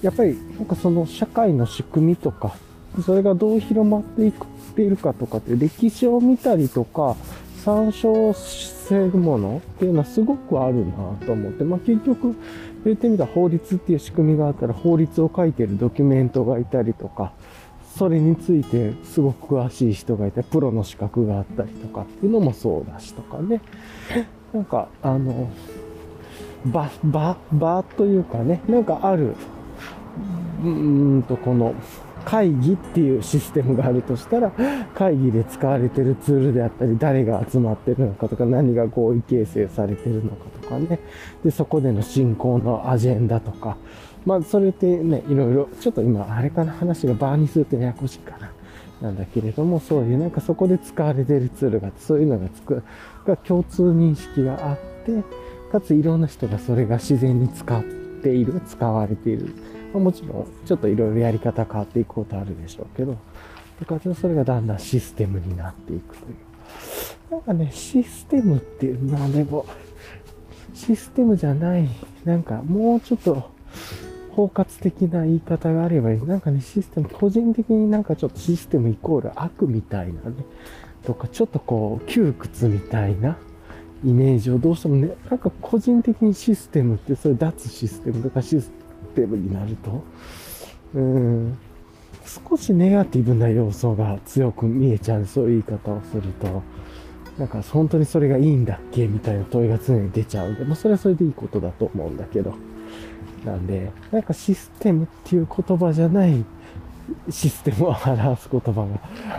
[0.00, 2.56] ー、やっぱりなんかその社会の仕組みとか、
[3.04, 7.16] それがどう広まっていくっているかとかって歴史を見たりとか、
[7.62, 10.94] 参照するものっていうのはすごくあるな
[11.26, 12.34] と思って、まあ結局、
[12.84, 17.32] 言ってみたら法律っていう仕組みがあったら法律を書いてるドキュメントがいたりとか、
[17.96, 23.60] それについてすごく詳しい人がいて、プロの資格があったりとかっていうのもそうだしとかね。
[24.52, 25.48] なんか、あの、
[26.64, 29.34] 場、場、場というかね、なんかある、
[30.62, 31.74] うーんと、この、
[32.24, 34.52] 会議っていうシステムがあるとしたら、
[34.94, 40.98] 会議で使われてるツールであったり、誰が集まってるのかとか、何が合意形成されてるのかとかね。
[41.44, 43.76] で、そこでの進行のアジェンダとか。
[44.26, 48.50] まあ、それってね、いろいろ、ちょっと今、あれかな、話がバーにするとややこしいかな。
[49.00, 52.82] なんだけれども、そういうなんかそこで使われてるツールが、そういうのがつく、
[53.26, 55.22] が共通認識があって、
[55.72, 57.82] かついろんな人がそれが自然に使っ
[58.22, 59.54] ている、使われている。
[59.94, 63.16] まあ、もちろん、ちょっといろいろやり方変わっていくことあるでしょうけど、
[63.80, 66.36] だかそれがだんだんシステムになっていくという。
[67.30, 69.64] なんかね、システムっていうのはでも、
[70.74, 71.88] システムじゃない、
[72.24, 73.50] なんかもうちょっと
[74.30, 76.20] 包括的な言い方があればいい。
[76.22, 80.36] なんかね、システム、個人的になんかちょっとシステムイコール悪みたいなね、
[81.04, 83.36] とか、ちょっとこう、窮屈みたいな
[84.04, 88.70] イメージをどうしてもね、なんか個人的にシステムって、それ脱システムとかシス
[89.14, 90.02] テムになると、
[90.94, 91.58] うん、
[92.48, 96.62] 少しネガティブな要素が強く見えちゃう、そういう言い方をすると、
[97.40, 102.54] なんか本当にそれがいいんだっけみたいな問いが常に出ちゃうんで、まあそれはそれでいいことだと思うんだけど。
[103.46, 106.44] なんで、なんかシステムっていう言葉じゃない
[107.30, 108.86] システムを表す言葉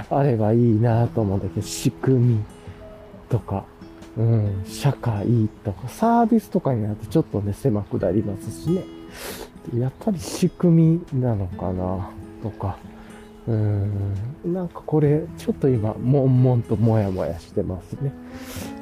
[0.09, 2.43] があればいいなと思うんだけど、仕組み
[3.29, 3.63] とか、
[4.17, 8.83] うん、社会とか、サービスとかになるとちょっとね、狭くなりますしね。
[9.77, 12.09] やっぱり仕組みなのかな
[12.41, 12.77] とか、
[13.47, 18.13] うん、なんかこれ、ちょっと今、悶々ともやもやしてますね。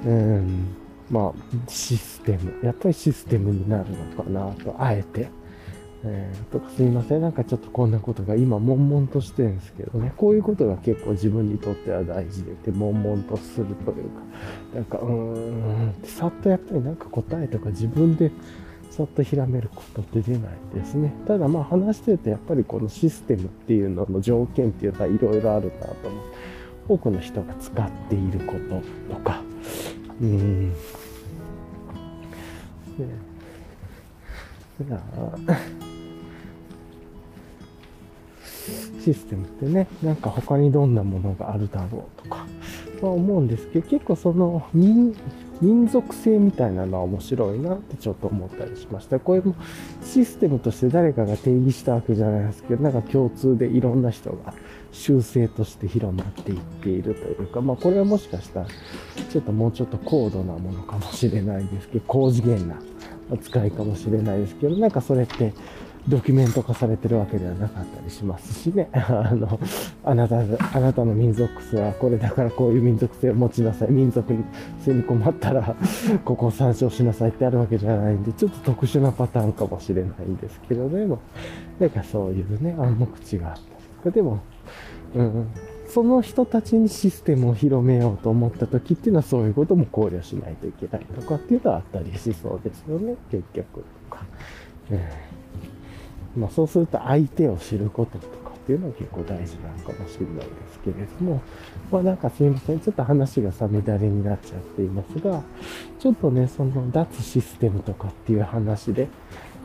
[0.06, 0.76] うん、
[1.10, 2.54] まあ、システム。
[2.64, 5.30] やっぱりシステムになるのかなと、あえて。
[6.02, 7.22] えー、とかすいません。
[7.22, 10.14] なんかちょっとこんなことが今、悶々としてるんですけどね。
[10.16, 14.22] こういうことが結構自分にとっては大事でて、悶々とするというか、
[14.76, 18.32] なんか、うーん、さっとやっぱりなんか答えとか自分で
[19.00, 21.14] さっとひらめることって出ないですね。
[21.26, 26.24] ただまあ話してるとやっぱりこのシステムっていうのの条件っていうのはいろいろあるなと思う。
[26.90, 28.56] 多くの人が使っているこ
[29.08, 29.42] ととか、
[30.22, 30.70] うん。
[30.72, 30.76] ね、
[39.00, 42.46] システムってね、なんか他にどんなものがあるだろうとか、
[43.02, 44.68] まあ思うんですけど、結構その
[45.62, 49.20] 民、族性みたいなのは面白いなってちょっと思ったりしました。
[49.20, 49.56] これも
[50.04, 54.54] システムとして誰かが定義したわけじゃないですけど、なんか共通でいろんな人が
[54.92, 58.68] 習性として広まっていっているというか、まあこれはもしかしたら
[59.32, 62.80] ちょっともうちょっと高度なものかもしれないですけど、高次元な
[63.32, 65.54] 扱いかもしれないですけど、なんかそれって
[66.10, 68.90] ドキュメント化されてるわけではなかったりしますしね。
[68.94, 69.60] あの、
[70.04, 73.92] あなた、あなたの民族性はこれだからこういう民族性を持ちなさい。
[73.92, 74.34] 民族
[74.82, 75.76] 性に困ったら、
[76.26, 81.06] ここを参照しなさいってあるわけじゃないんで、ちょっと特殊なパターンかもしれないんですけどね。
[81.80, 83.66] なんかそういうね、暗黙知があったり
[83.98, 84.40] とか、でも、
[85.14, 85.48] うん、
[85.88, 94.24] その人たちにシステムを広めようと思った時っていうのはそういうことも考慮しないといけないとかっていうのはあったりしそうですよね、結局とか。
[94.92, 95.29] うん
[96.36, 101.42] まあ、そうすると相手を知ることとかっていうのは結構大事なのかもしれないですけれども、
[101.92, 105.42] まあなんかすいません、ちょっと話がさみだれになっちゃっていますが、
[106.00, 109.08] ちょっとね、その脱システムとかっていう話で、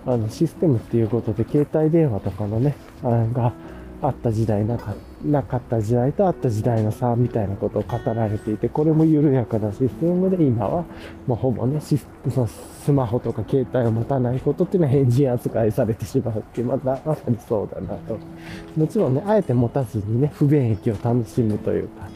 [0.07, 3.53] あのシステムっていうことで携帯電話とかのね、あが
[4.07, 10.85] あった時代なかなかった時代とあった時代の差みたいなことを語られていて、これも緩やかなシステムで今は
[11.27, 11.97] もうほぼね、ス
[12.85, 18.19] スマホとか携帯を持たないことっていうのは変人扱いされてしまうっていう、またまさにそうだなと。
[18.77, 22.09] もちろんね、あえて持たずにね、不便益を楽しむというか、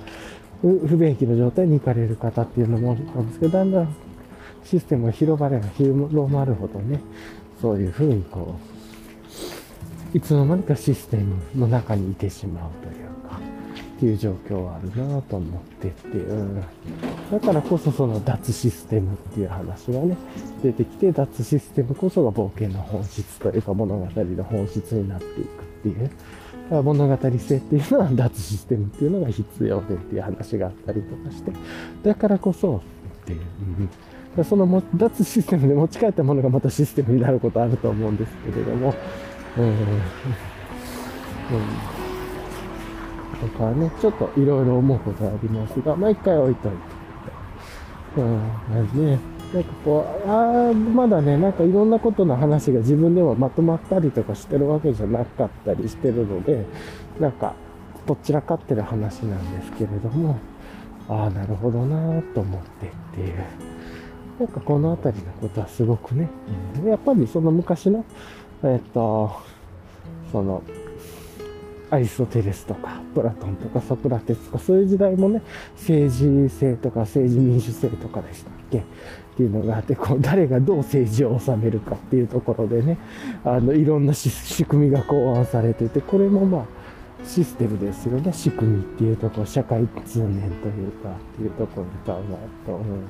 [0.63, 3.41] 不便益の状態に行かれる方っていうのもあるんです。
[3.41, 3.89] けど、だんだん
[4.65, 7.01] システムが広まれば広まるほどね、
[7.63, 8.78] そういうふうにこう、
[10.15, 13.39] いつの間にかシステムの中にいてしまうというか、
[13.97, 16.63] っていう状況はあるなと思ってっていう。
[17.31, 20.17] だからこそその脱システムっていう話がね、
[20.63, 26.11] 出てきて、脱システムこそが冒険の本質というか物語の本質になっていくっていう。
[26.71, 31.53] 物語性っていうのは脱システムっていうのが必要でっていう話があったりとかして、
[32.03, 32.83] だからこそ
[33.23, 33.41] っていう。
[34.37, 38.95] うん、その脱システムで持ち帰ったものがまたシステムになることあると思うんですけれども、
[39.59, 39.65] うん。
[39.65, 39.75] うん。
[43.41, 46.77] とかね、ちょっといろいろ思うことありますが、まあ一回置いといて。
[48.17, 48.39] うん、
[48.73, 49.19] なんでね、
[49.53, 56.65] なんかこう、ああ、まだね、なんかいろんなことの話が自分でもまとまったりとかしてるわけじゃなかったりしてるので、
[57.21, 57.55] なんか、
[58.07, 60.39] どちらかってる話なんですけれども、
[61.09, 63.35] ああ、なるほどなと思ってっていう。
[64.41, 66.29] なんかこの辺りのことはすごくね、
[66.79, 68.05] うんやっぱりその昔の
[68.65, 69.31] えっと、
[70.31, 70.63] その、
[71.91, 75.41] アリストテレスとか、プラトンとかソクラテスとか、そういう時代もね、
[75.77, 78.79] 政治性とか政治民主制とかでしたっけ？
[78.79, 78.83] っ
[79.39, 82.99] ていうのがあって、こう、誰がどう政治を治めるかっていうところでね、
[83.45, 86.65] あの、いろんな仕組みが考案されてて、これもまあ、
[87.25, 88.33] システムですよね。
[88.33, 93.07] 仕組みっていうところ、社会通念というか、っていうところで考えると、うん、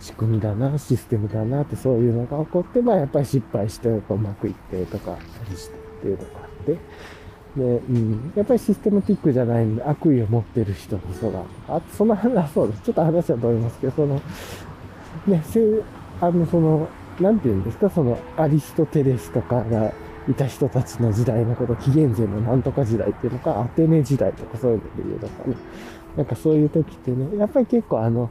[0.00, 6.78] 仕組みだな、システムだなって、そういうのが起こって、まあやっぱり失敗して、うまくいってとか、あったりしてっていうのが、で、
[7.56, 12.82] うん、やっぱりシステムティックじゃないんで、悪意を持ってる人こそが、あ、その 話、そうです。
[12.82, 14.20] ちょっと話はと思いますけど、その、
[15.26, 15.60] ね、せ
[16.20, 16.88] あの、その、
[17.20, 19.92] なんて言うんですか、その、アリストテレスとかが、
[20.28, 25.56] いた人たちの時代のこと、紀元前のなんとか時代っていうのか、アテネ時代とかそういうので言うのかね。
[26.16, 28.30] なんかそういう時ってね、やっぱり結構あの、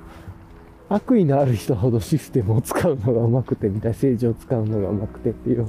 [0.89, 5.67] 悪意のある人ほどシステムを使うのがうまくてみたいな、政治を使うのがうまくてっていう、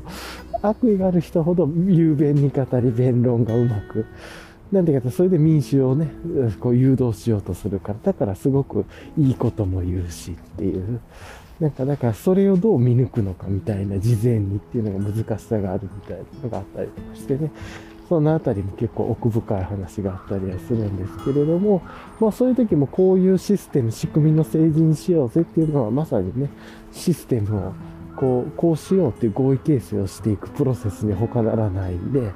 [0.68, 4.06] 悪意がある人ほど雄弁に語り弁論がうまく、
[4.72, 6.10] なんでかそれで民衆をね、
[6.58, 8.86] こう誘導しようとするから、だからすごく
[9.18, 11.00] いいことも言うしっていう。
[11.60, 17.50] なんか、だからそれをどう見抜くのかみたいな事前にっていうのが難しさがあるみたいなのがあったりとかしてね。
[18.08, 21.82] そのあたりも結構奥深い話があったりはするんですけれども、
[22.20, 26.50] まあそういう時もこういうシステム、仕組みの政治にしようぜっていうのはまさにね、
[26.92, 27.72] システムを
[28.16, 32.32] こう、こうしようっていう合意形成をしていくプロセスに他ならないんで、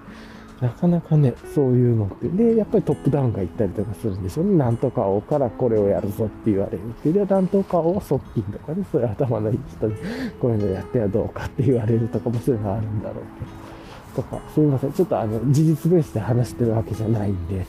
[0.61, 2.29] なかなかね、そういうのって。
[2.29, 4.57] で、やっぱりトップダウンが行ったりとかするんでしょうね。
[4.57, 7.15] なんとか王からこれをやるぞって言われるっていう。
[7.15, 9.95] で、なんとか王側近とかね、そういう頭のいい人に
[10.41, 14.23] こういうのやってはどうかって言われるとかもそういうのあるんだろうけど。
[14.23, 14.93] とか、すみません。
[14.93, 17.65] ちょっとあの、事実ベースで話してるわけじゃないんで、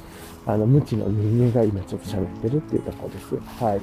[0.47, 3.35] あの、無知の人間が今ちょっと喋ってるっていうところです。
[3.63, 3.81] はい。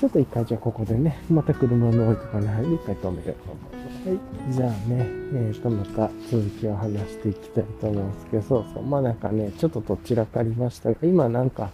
[0.00, 4.08] ちょっと一回じゃあここでね、また車のノイとかに入り一回止めようと思います。
[4.08, 4.52] はい。
[4.54, 8.82] じゃあね、えっ、ー、と、また続きを話していきたいと思うんですけど、そうそう。
[8.82, 11.70] まあなんかね、ちょっとどちらかりましたが、今なんか、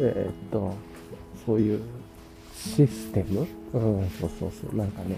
[0.00, 0.74] えっ、ー、と、
[1.46, 1.80] そういう
[2.56, 3.46] システム？
[3.72, 4.76] うん、そうそうそう。
[4.76, 5.16] なんかね、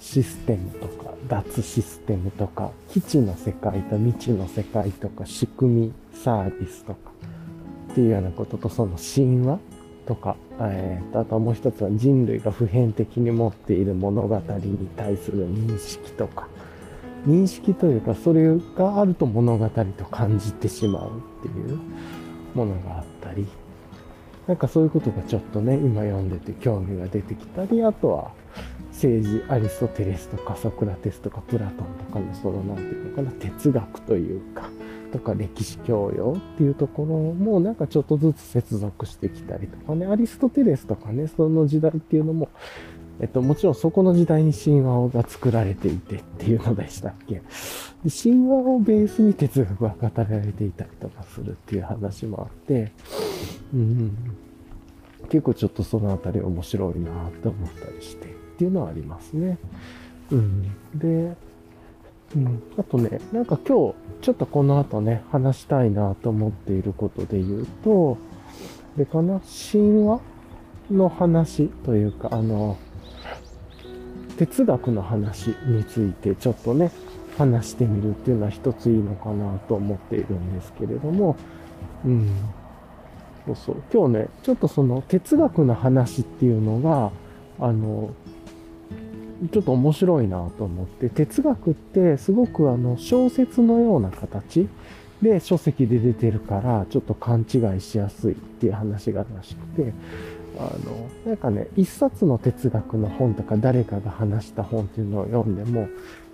[0.00, 7.10] システムとか、脱システムとか、基地の世界と未知の世界とか、仕組み、サービスとか、
[7.92, 9.58] っていうようなことと、その神話
[10.06, 16.48] とか、えー、あともう一つは人類が普遍的に持っている物語に対する認識とか、
[17.26, 21.78] 認識というか、それがあると物語と感じてしまうっていう
[22.54, 23.46] ものがあったり、
[24.46, 28.32] なんかそういうことがちょっとね、今読んでて興味が出てきたり、あとは
[28.92, 34.70] 政治、アリストテレスとかソクラテスとかプラトンとかのその、なんていうのかな、哲学というか、
[35.12, 42.48] とか歴史教養っていうところもなんかちょっとずつ接続してきたりとかね、アリストテレスとかね、その時代っていうのも、
[43.20, 47.42] えっと、もちろんそこの時代に神話が作られていてっていうのでしたっけ。
[48.04, 52.92] 神話をベースに哲学が語られていたりとかするっていう話もあって、
[53.74, 54.16] うん、
[55.28, 58.28] 結構ちょっとそのあたり面白いなって思ったりしてっ
[58.58, 59.58] ていうのはありますね。
[60.30, 60.62] うん、
[60.94, 61.34] で、
[62.36, 68.18] うん、あとね、なんか今日、ちょっとこの後ね、話したいなと思っていることで言うと、
[68.96, 69.40] でかな、
[69.72, 70.20] 神話
[70.90, 72.76] の話というか、あの、
[74.36, 76.90] 哲学の話についてちょっとね、
[77.38, 81.36] 話してみるっていうのは一ついいのかなと思っているんですけれども、
[82.04, 82.30] うん。
[83.46, 83.82] そうそう。
[83.92, 87.10] 今日ね、ちょっとその哲学の話っていうのが、
[87.60, 88.10] あの、
[89.52, 94.68] ちょっと面白いなと思って、哲学ってすごくあの小説のような形
[95.22, 99.92] で書籍で出てるから、ちょっと勘違いしやすいっていう話がらしくて、
[100.58, 105.88] あの、なんかね、一冊の哲学の本とか誰かが話した本っていうのを読んでも、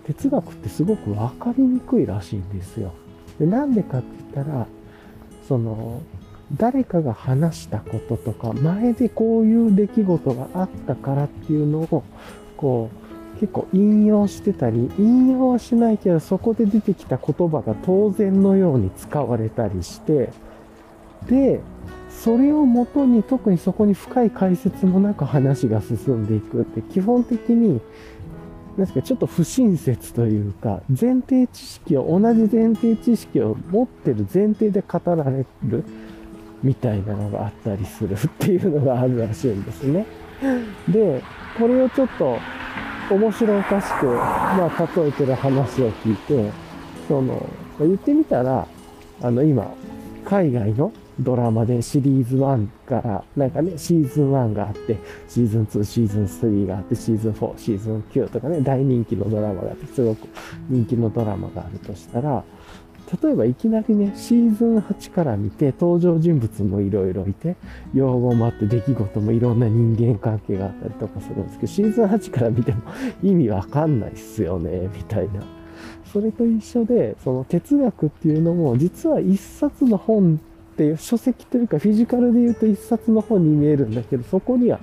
[0.05, 2.93] 哲学ってすごくわかりにくいらしいんですよ。
[3.39, 4.67] で、なんでかって言ったら、
[5.47, 6.01] その、
[6.57, 12.03] 誰かが話したこととか、前でこういう出来事があったからっていうのを
[12.57, 12.89] こ
[13.35, 20.29] う、結構引用してたり、引用はしないけど、そこで出てきた言葉が当然のように使われたりして、
[21.27, 21.61] で、
[22.09, 27.81] それをもとに特にそこに深い解説もなく話が進んでいくって基本的に
[28.77, 35.83] なんすかちょっと不親切というか前提知識を同じ前提知識を持ってる前提で語られる
[36.63, 40.05] みたいなのがあったりするっていうのがあるらしいんですね。
[40.89, 41.21] で、
[41.57, 42.37] これをちょっと
[43.09, 46.51] 面白おかしく、まあ、例えてる話を聞いて、
[47.07, 47.47] その、
[47.79, 48.67] 言ってみたら、
[49.21, 49.73] あの、今、
[50.25, 54.97] 海外のドラマでシリーズ1から、なんかね、シーズン1があって、
[55.29, 60.27] シーズン2、シーズン3があって、シーズン4、シーズン9とかね、大人気のドラマがあって、すごく
[60.69, 62.43] 人気のドラマがあるとしたら、
[63.21, 67.55] 例えばいきなりね、シーズン8から見て、登場人物もいろいろいて、
[67.93, 72.81] 用語もあって出来事もいろんな人間関係があったりとかするんですけど、シーズン8から見ても
[73.21, 75.43] 意味わかんないっすよね、みたいな。
[76.11, 80.39] それと一緒で、その哲学っていうのも、実は一冊の本
[80.73, 84.79] っていう書籍というかフィジカルで言うと一冊の本に見えるんだけど、そこには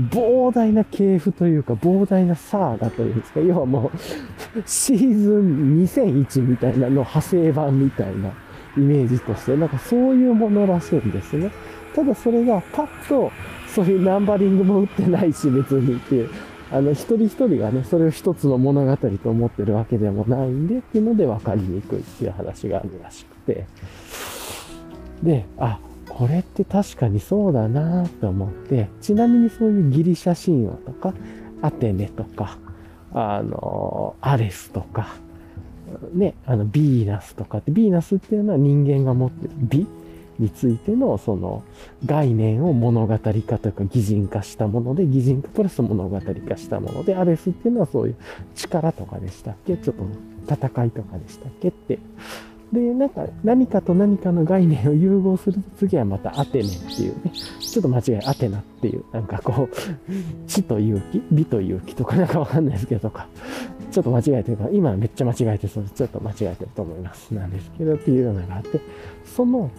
[0.00, 8.30] 膨大な系譜というか膨大なサーガというんですか、要はもうシーズン2001みたいなの派生版みたいな
[8.76, 11.50] イメージとして、なんかそういうものらしいんですね。
[11.94, 13.30] ただそれがパッと
[13.68, 16.30] そういうナンバリングも打ってないし別にっていう、
[16.72, 23.66] あの、一人一人がね、それを一つの物語と思ってるわけでもないんで、っていうので分かりにくいっていう話があるらしくて。
[25.22, 25.78] で、あ、
[26.16, 31.12] これって確かにそうだなと思って、ちなみにそういうギリシャ神話とか、
[31.60, 32.58] アテネとか、
[33.12, 35.14] あの、アレスとか、
[36.12, 39.86] ね、あの、ビーナスとかって、ビーナスっていうのは人間が持ってる美
[40.38, 41.62] についてのその
[42.04, 48.16] 概念を物語化というか擬人化したもので、擬人化プラス物語化したもので、アレスっていうのはそういう
[48.54, 49.76] 力とかでしたっけ？
[49.76, 50.04] ちょっと
[50.52, 51.68] 戦いとかでしたっけ？
[51.68, 52.00] って
[52.74, 59.76] で、なんか何かと何かの概念を融合すると次はまたアテネっていうね、ちょっと間違い、アテナっていう、なんかこう、
[60.46, 63.28] 地と勇気美と勇気とかなんかわかんないですけどとか、
[63.90, 67.32] ちょっと間違えてるか今めっちゃ間違えてそう、ちょっと間違えてると思います。
[67.32, 68.80] なんですけどっていうのがあって、
[69.24, 69.70] その、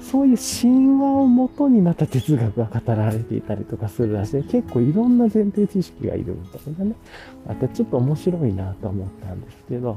[0.00, 4.42] そういう神話をもとにまた哲学が語られていたりとかするらしい。
[4.44, 6.94] 結構いろんな前提知識がいるみたいなね。
[7.46, 9.96] またちょっと面白いなと思ったんですけど、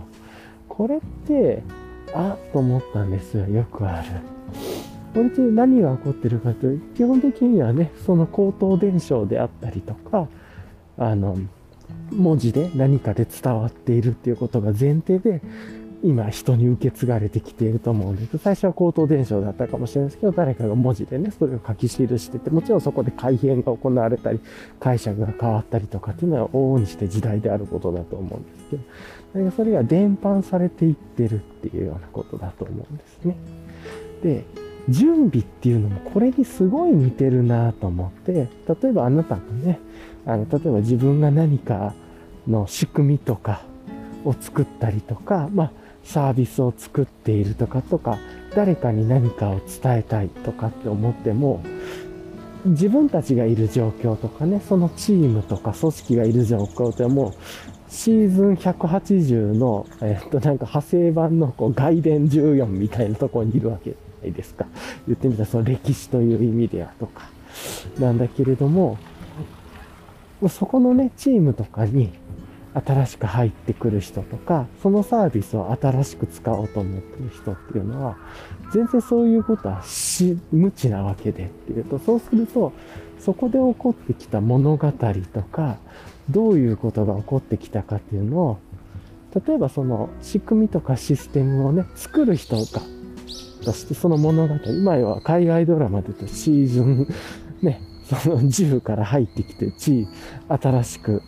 [0.70, 1.62] これって、
[2.18, 3.45] あと思ったんですよ。
[3.47, 4.07] よくある。
[5.13, 10.28] これって何が起こってるかというと、基本的にはね、その口頭伝承であったりとか、
[10.97, 11.38] あの、
[12.11, 15.41] 文字で何かで伝わっているっていうことが前提で、
[16.03, 18.38] 今人に受け継がれてきていると思うんです。
[18.38, 24.39] 最初は口頭伝承だったかもしれないですけど、誰かが文字でね、それを書き記してて、もちろんそこで改変が行われたり、
[24.80, 28.84] 解釈が変わったりとかっていうのは往々にして時代であることだと思うんですけど、
[29.38, 33.38] それがそれが伝播されていってるっていうようなことだと思うんですね。
[34.24, 34.44] で、
[34.90, 38.48] 準備っていうのもこれにすごい似てるなと思って、
[38.82, 39.80] 例えばあなたがね、
[40.26, 41.94] あの、例えば自分が何か
[42.48, 43.62] の仕組みとか
[44.26, 45.72] を作ったりとか、まあ、
[46.04, 48.18] サービスを作っているとかとか、
[48.56, 51.62] 誰かに何かを伝えたいとかって思っても、
[52.70, 57.34] 自分たちがいる状況とかね、そのチームとか組織がいる状況ってもう
[57.91, 64.65] シーズン180の、えっと、なんか派生版のこう外伝14みたいなところにいるわけじゃないですか。
[65.07, 67.30] 言ってみたらその歴史という意味ではとか。
[67.99, 68.97] なんだけれども、
[70.49, 72.13] そこのね、チームとかに
[72.74, 78.18] 新しく入ってくる人とか、そのサービスを新しく使おうと思ってる人っていうのは、
[78.72, 82.74] 全然そういうことはし、無知なわけでっていうと、そうすると、
[83.20, 85.78] そこで起こってきた物語とか、
[86.30, 88.59] どういうことが起こってきたかっていうのを、
[89.45, 92.82] 例えばその仕組みとかシステムをね、作る人が、
[93.63, 97.07] としてその物語、今は海外ドラマで言うとシーズン、
[97.61, 100.07] ね、その10から入ってきて、地、
[100.47, 101.22] 新しく、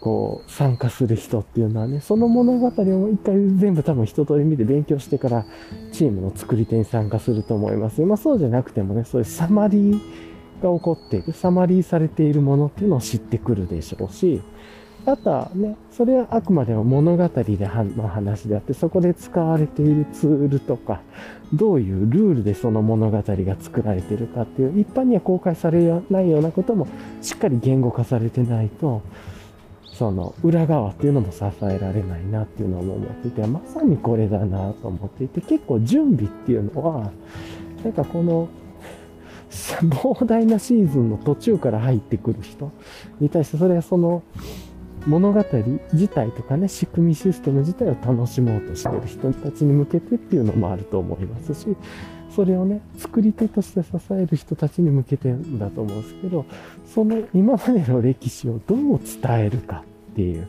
[0.00, 5.44] こう、参加する人っていうのはね、その物語を一回全部多分一通り見て勉強してから、
[5.92, 8.00] チームの作り手に参加すると思います。
[8.02, 10.00] まあそうじゃなくてもね、そういうサマリー、
[10.60, 14.40] が起こっている、サマリーされているものっていうのを知ってくるでしょうし、
[15.06, 17.56] あとはね、それはあくまでも物語で
[17.96, 21.00] の話であって、そこで使われているツールとか、
[21.54, 26.86] どういうルールでその物語が作られているかっていう、一般には公開されないようなことも
[27.22, 29.02] しっかり言語化されてないと、
[30.00, 37.12] その裏側っていうのも支えられないなっていうのを思っていて、まさにこれだなと思っていて、結構準備っていうのは、
[37.84, 38.48] なんかこの
[39.50, 42.72] 膨大なシーズンの途中から入ってくる人
[43.20, 44.22] に対して、それはその
[45.06, 45.44] 物語
[45.92, 51.76] 自体とかね、仕組みシステム自体を楽しもうとしてる人たちに向けてっていうのもあると思いますし、
[52.34, 56.46] それをね、作り手として支える人たちに向けてんだと思うんですけど、
[56.86, 59.84] その今までの歴史をどう伝えるか
[60.20, 60.48] っていう、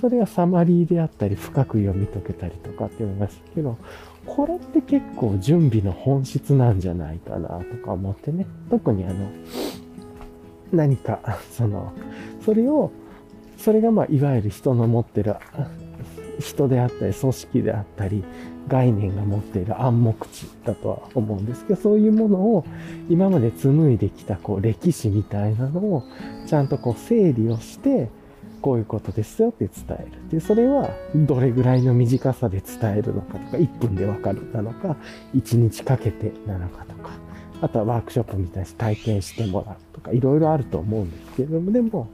[0.00, 3.76] それがサマリーであったり、深く読み解けたりとかっていうのがですけど、
[4.24, 8.46] これって結構準備の本質なんじゃないかなとか思ってね。
[8.70, 9.30] 特にあの、
[10.72, 11.20] 何か、
[11.52, 11.92] その、
[12.44, 12.90] それを、
[13.58, 15.36] それがまあ、いわゆる人の持ってる、
[16.38, 18.24] 人であったり、組織であったり、
[18.68, 22.64] 概念が持っている暗黙知だとは思うんですけど、そういうものを
[23.08, 26.04] 今まで紡いできたこう歴史みたいなのを
[26.46, 28.08] ちゃんとこう整理をして、
[28.60, 30.30] こういうことですよって伝える。
[30.30, 34.96] で、それはどれぐらいの短さで伝えるのかとか、1分でわかるなのか、
[35.34, 37.10] 1日かけてなのかとか、
[37.62, 42.08] あとはワークショップみたいに体験してもらうとか、いろいろあると思うんですけれども、でも、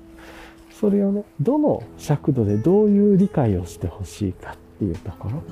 [0.81, 5.43] それをね、どの尺度でどういう理解をしてほしいかっていうところっ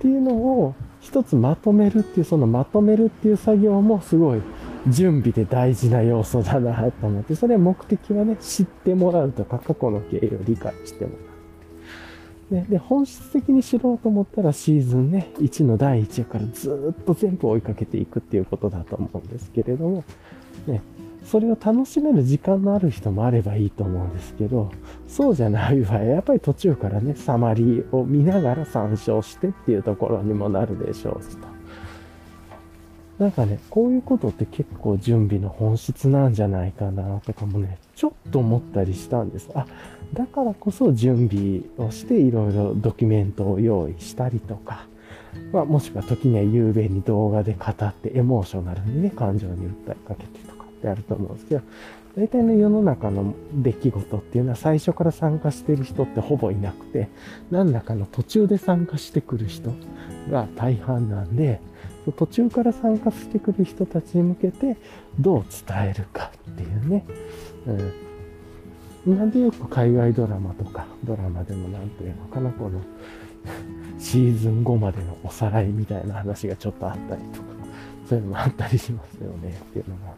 [0.00, 4.42] ていうのを一つまとめるっていう、そのまとめるっていう作業もすごい
[4.88, 12.54] 準備で大事な要素だなと思って、それは目的はね、知ってもらうとか、過去の経緯を理解してもらう。
[12.54, 20.04] ね、で、本質的に知ろうと思ったらシーズンね、1の第1話からずっと全部追いかけていくっていうことだと思うんですけれども、
[20.66, 20.82] ね、
[21.24, 24.70] それを楽しめる時間のある人もあればいいと思うんですけど、
[25.06, 31.49] そうじゃない場合、やっぱり途中からね、サマリーを見ながら参照してっていうところにもなるでしょうしと。
[33.20, 39.50] なんかね、こういうことって結構準備の本質なんじゃないかなとかもね、ちょっと思ったりしたんです。
[39.54, 39.66] あ、
[40.14, 44.86] だからこそ準備をしていろいろドキュメントを用意したりとか、
[45.52, 51.60] まあ、もしくは時には雄弁に動画で語ってエモーショナルにね、感情に訴えかけてとかってあると思うんですけど、
[52.16, 57.10] 大体の世の中の出来事っていうのは最初から参加してる人ってほぼいなくて、
[57.50, 59.72] 何らかの途中で参加してくる人
[60.30, 61.60] が大半なんで、
[62.16, 64.76] 途中から参加してくる人たちに向けて
[65.18, 67.04] どう伝えるかっていうね。
[69.04, 72.80] うん、なんでよく海外ドラマとかドラマでもなんていうのかな、この
[73.98, 77.48] シーズン5までのおさらいみたいな話がちょっとあったりとか、
[78.08, 80.14] そういうのもあったりしますよねっていうのが。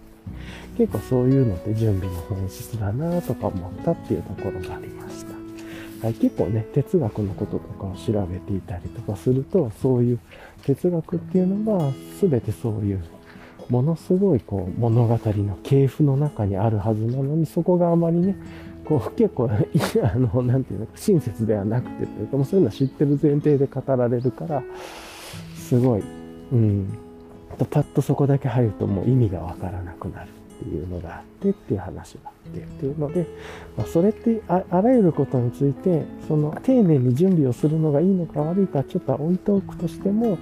[0.79, 6.07] 結構そういうのって準備の本質だなとか思ったっていうところがありました。
[6.07, 10.19] はい、結構ね、哲学のこととかを調べていたりとかすると、そういう
[10.63, 13.05] 哲学っていうのが全てそういう
[13.69, 18.37] ものすごいこう物語の系譜の中にあるはずなのに、そこがあまりね、
[18.85, 19.49] こう結構、
[20.03, 24.63] あの、なんていうの、親切ではなくてというか、もうそういうのは知ってる前提で語られるから、
[25.55, 26.03] すごい、
[26.53, 26.89] うん、
[27.71, 30.29] パッとそこだけ入るともう意味がわからなくなる。
[30.63, 33.27] っていうのがあってっていう話があってっていうので、
[33.77, 40.39] まあ、それってあらゆることについて、その丁寧に準備をするのがいいのか悪いかちょっと置いておくとしても、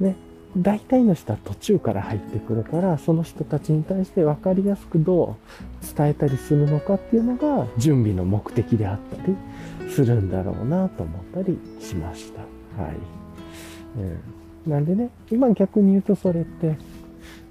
[0.00, 0.16] ね、
[0.56, 5.36] 大体の人は途中から入ってくるから、その人たちに対して分かりやすくど
[5.82, 9.36] う伝えたりするのかっていうのが準備の目的であったり
[9.90, 12.40] するんだろうなと思ったりしました。
[12.82, 12.94] はい。
[13.96, 16.76] うん、なんでね、今逆に言うとそれって、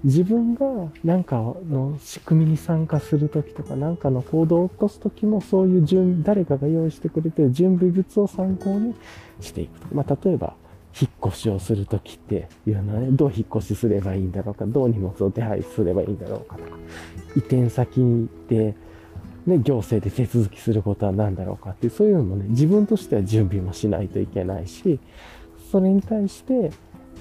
[0.04, 0.66] 自分が
[1.04, 8.96] 何かの仕組みに参加するときとか、何かの行動を起こすときも、そういう準誰かが用意してくれてる準備物を参考に
[9.40, 9.88] していくと。
[9.96, 10.56] まあ、例えば、
[11.00, 16.78] 引っ越しをするときっていうのはね、どう引っ越しすればいいんだろうか、どう荷物を手配すればいいんだろうかとか、
[17.36, 18.76] 移転先で、
[19.48, 25.00] ね、行政で手続きすることは何だろうかっていう、そういうのもね、自分としては準備もしないといけないし、
[25.72, 26.72] それに対して、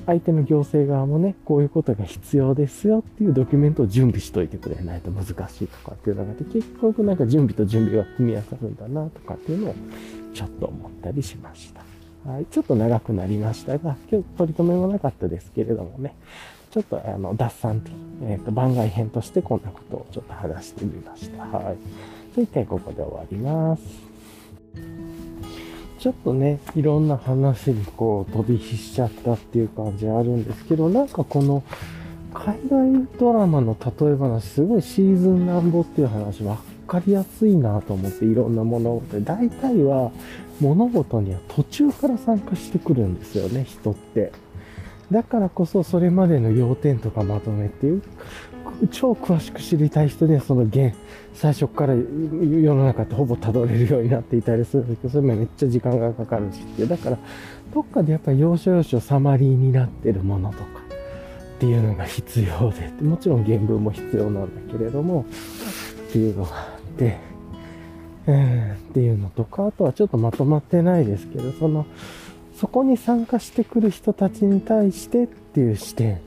[0.07, 9.75] 相手の行政側もね、こういうことが必要ですよっていうドキュメントを準備しといてくれないと難しいとかっていうのがあって、結局なんか準備と準備が組み合わさるんだなとかっていうのを
[10.35, 11.83] ちょっと思ったりしました。
[12.31, 16.15] はい、ちょっと長くなりましたが、今日取り留めもなかったですけれどもね、
[16.71, 17.93] ちょっとあの脱散的、
[18.23, 21.45] えっ、ー、と番外編としてこんなことをちょっと話してみました。
[21.45, 21.77] はい。
[22.35, 23.83] じゃ一回ここで終わります。
[26.03, 31.63] ちょっとね、いろんな話にこう飛び火しちゃったっていう感じあるんですけど、なんかこの
[32.35, 36.57] 海外ドラマの例え話、すごいシーズンなんぼっていう話分
[36.89, 40.11] かりやすいなと思っていろんな物事で、大体は
[40.59, 44.33] 物事には途中から参加してくるんですよね、人って。
[45.13, 48.03] だからこそそれまでの要点とかまとめっていう、
[48.91, 50.93] 超詳しく知りたい人にはその原、
[51.35, 56.89] 最初から世の中ってほぼたどれるようになっていたりするんですけど、それもめっちゃ時間がかかるしっていう。
[56.89, 57.19] だから、
[57.73, 65.25] どっかでやっぱり要所要所サマリーになってるものとかっていうのが必要で、もちろん原文も必要なんだけれども、
[66.09, 67.19] っていうのがあって、
[68.27, 71.87] えー、っていうのとか、あとはちょっとまとまってないですけど、その、
[72.57, 76.21] そこに参加してくる人たちに対してっていう視点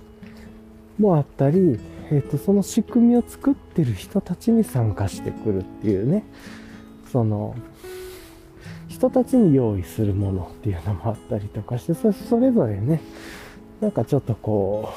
[0.98, 1.80] もあったり、
[2.12, 6.24] え、ー、と、その仕組みを作ってる人たちに参加してくるっていうね、
[7.12, 7.56] その、
[8.88, 13.02] 人たちに用意するものっていうのもあったりとかして、それぞれね、
[13.82, 14.94] なんかちょっとこ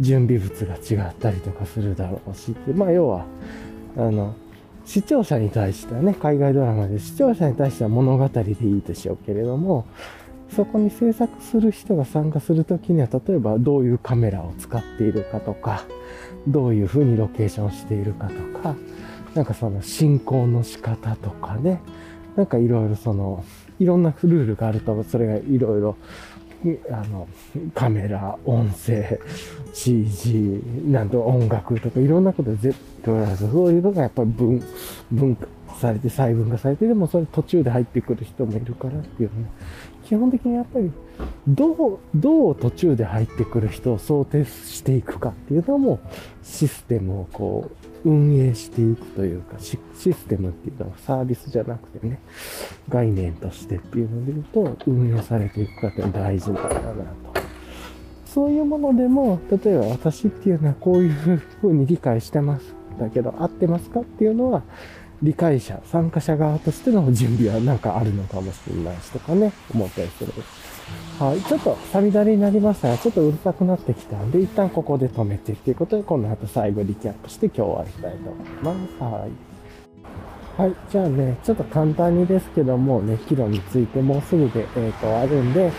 [0.00, 3.26] う、準備物が違ったりとかするだろうしってまあ要は、
[3.96, 4.34] あの、
[4.84, 9.86] 視聴者に対してはね、海外ドラマで視聴者に対しては物語でいいでしょうけれども、
[10.50, 15.84] そこに制作する人が参加するときには、例えばどういうカメラを使っているかとか、
[16.46, 18.74] どういうふうにロケーションしているかとか、
[19.34, 21.80] なんかその進行の仕方とかね、
[22.36, 23.44] なんかいろいろその、
[23.78, 25.96] いろんなルールがあると、それがいろいろ、
[26.90, 27.28] あの、
[27.74, 29.18] カメラ、音声、
[29.72, 34.62] CG、なんと音楽とかいろんなことで絶対そういうのがやっぱり分、
[35.10, 35.46] 分化
[35.78, 39.50] されて、細分化されて、でもそれ途中で入ってくる人もいるからっていうね。
[40.04, 40.90] 基本的にやっぱり、
[41.48, 45.98] どう、どう途中で入ってくる人を想定していくかっていうのも、
[46.42, 47.70] システムをこ
[48.04, 52.20] う、運営していくというか、システムっていうのはサービスじゃなくてね、
[52.88, 56.94] 概念としてっていうので言うと、運営されていくかっていうのは大事なんだなと。
[58.26, 62.74] そういうものでも、例えば私っていうのはこういうふうに理解してます。
[62.98, 64.62] だけど、合ってますかっていうのは、
[65.24, 70.32] 理解者、参加者側としての準備はなんかあるのかもしれないしとかね、思ったりする。
[71.18, 71.40] はい。
[71.40, 79.02] ちょっと、さみだれになりましたが、ちょっとうるさくなってきたんで、一旦ここで止めてっていうことで、この後最後リキャップして今日終わりたいと思います。
[79.02, 80.62] はい。
[80.62, 80.76] はい。
[80.90, 85.72] じゃあね、ちょっと簡単にですけどもね、キロについてもうすぐで、えっ、ー、と、あるんで、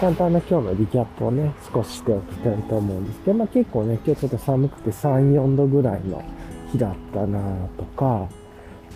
[0.00, 6.22] 簡単な今日のリキャップをね、少ししておきたいと思うんですけど、まあ結構ね、今日ちょっと寒くて3、4度ぐらいの
[6.70, 7.40] 日だったな
[7.76, 8.28] とか、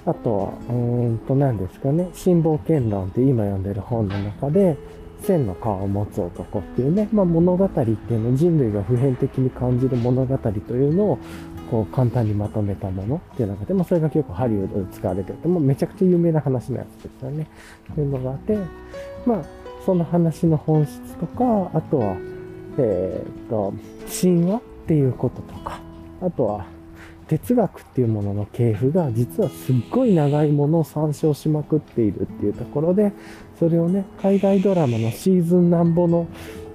[0.06, 4.76] あとは、うーんと何ですかね、辛抱剣論って今読んでる本の中で、
[5.22, 11.18] 千の顔を持つ男っていうね、まあ、物語っていうの人類が普遍的に感じる物語というのを
[11.70, 17.48] こう簡単にまとめたものっていう中で、まあ、それが結構ハリウッドで使われてて、もうめちゃくちゃ有名な話のやつですよね。
[17.92, 18.56] っていうのがあって、
[19.26, 19.44] まあ、
[19.84, 22.16] その話の本質とか、あとは、
[22.78, 23.74] えー、っと、
[24.08, 25.80] 神話っていうこととか、
[26.20, 26.66] あとは、
[27.28, 33.12] 哲学っていうものの系譜が実はすっごい長いものを参照しまくっているっていうところで、
[33.58, 36.26] それをね、海外ドラマのシーズンなんぼの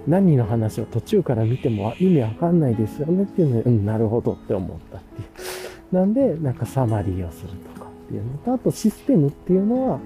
[0.08, 5.96] 何の話を途中から見ても意味わかんないですよねっていうので、うん、なるほどって思ったっていう。
[5.96, 10.00] なんで、なんかサマリーをするとかっていうのと、あとシステムっていうのは、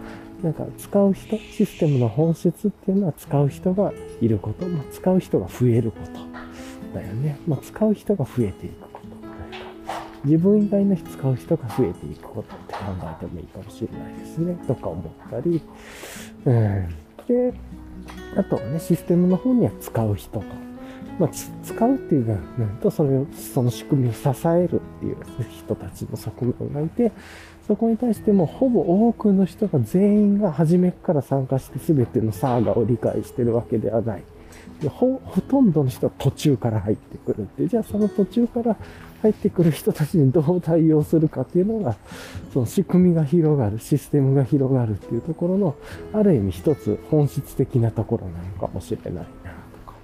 [0.43, 5.99] なんか使う人、システムの本質っていうのは使う人がいること、まあ、使う人が増えるこ
[6.93, 7.39] とだよね。
[7.47, 8.94] まあ、使う人が増えていく
[10.25, 12.79] 自分以外の人使う人が増えていくことって考
[13.21, 15.61] えてもいいかもしれないですね、とか思ったり、
[16.45, 16.89] うん。
[17.27, 17.53] で、
[18.35, 20.43] あとはね、システムの方には使う人と。
[21.17, 25.17] まあ、使うっていうか、なんと、それを、その仕組みを支えるっていう
[25.49, 27.11] 人たちの側面がいて、
[27.67, 34.23] そこに対してもほぼ多くの人が全員が初めから参加して全てのサーガを理解してるわけではない。
[34.81, 37.67] でほ、ほとんどの人は途中から入ってくるって。
[37.67, 38.75] じゃあその途中から
[39.25, 41.95] 入ってくる人たちにどう対応するかっていうのが、
[42.53, 45.75] その仕組みが広がる、システムが広がるっていうところの、
[46.13, 49.25] ある意味一つ本質的なところなのかもしれないなと
[49.91, 49.95] か。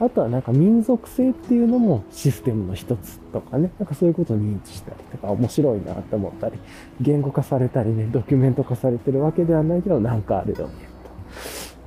[0.00, 6.58] あとはなんか民族性っていうのもシステムの一つとかね、なんかそういうことを認知したりとか面白いなって思ったり、
[7.00, 10.72] 言語化されたりね、ドキュメント化されてるわけではないけど、なんかあるよね、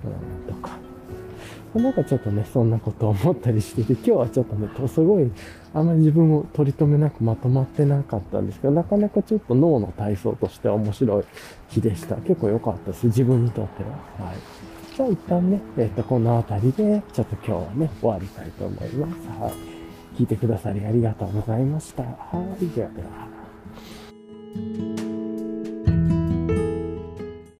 [0.03, 0.07] と。
[0.07, 0.78] うん、とか。
[1.75, 5.31] なんかちょっとね、そんなこと思ったりしてて、今日はちょっとね、すごい、
[5.73, 11.23] あんまり自分を取り留めなくまとまってなかったんですけど、なかなかちょっと脳の体操としては面白い
[11.69, 12.15] 日でした。
[12.15, 13.05] 結構良かったです。
[13.05, 13.89] 自分にとっては。
[14.25, 14.37] はい。
[14.95, 19.27] じゃあ一旦ね、えっ、ー、と、この辺りで、ちょっと今日はね、終わりたいと思います。
[19.39, 19.53] はい。
[20.17, 22.03] 聞いてくださりありがとうございました。
[22.03, 22.67] はい。
[22.67, 25.08] ではでは。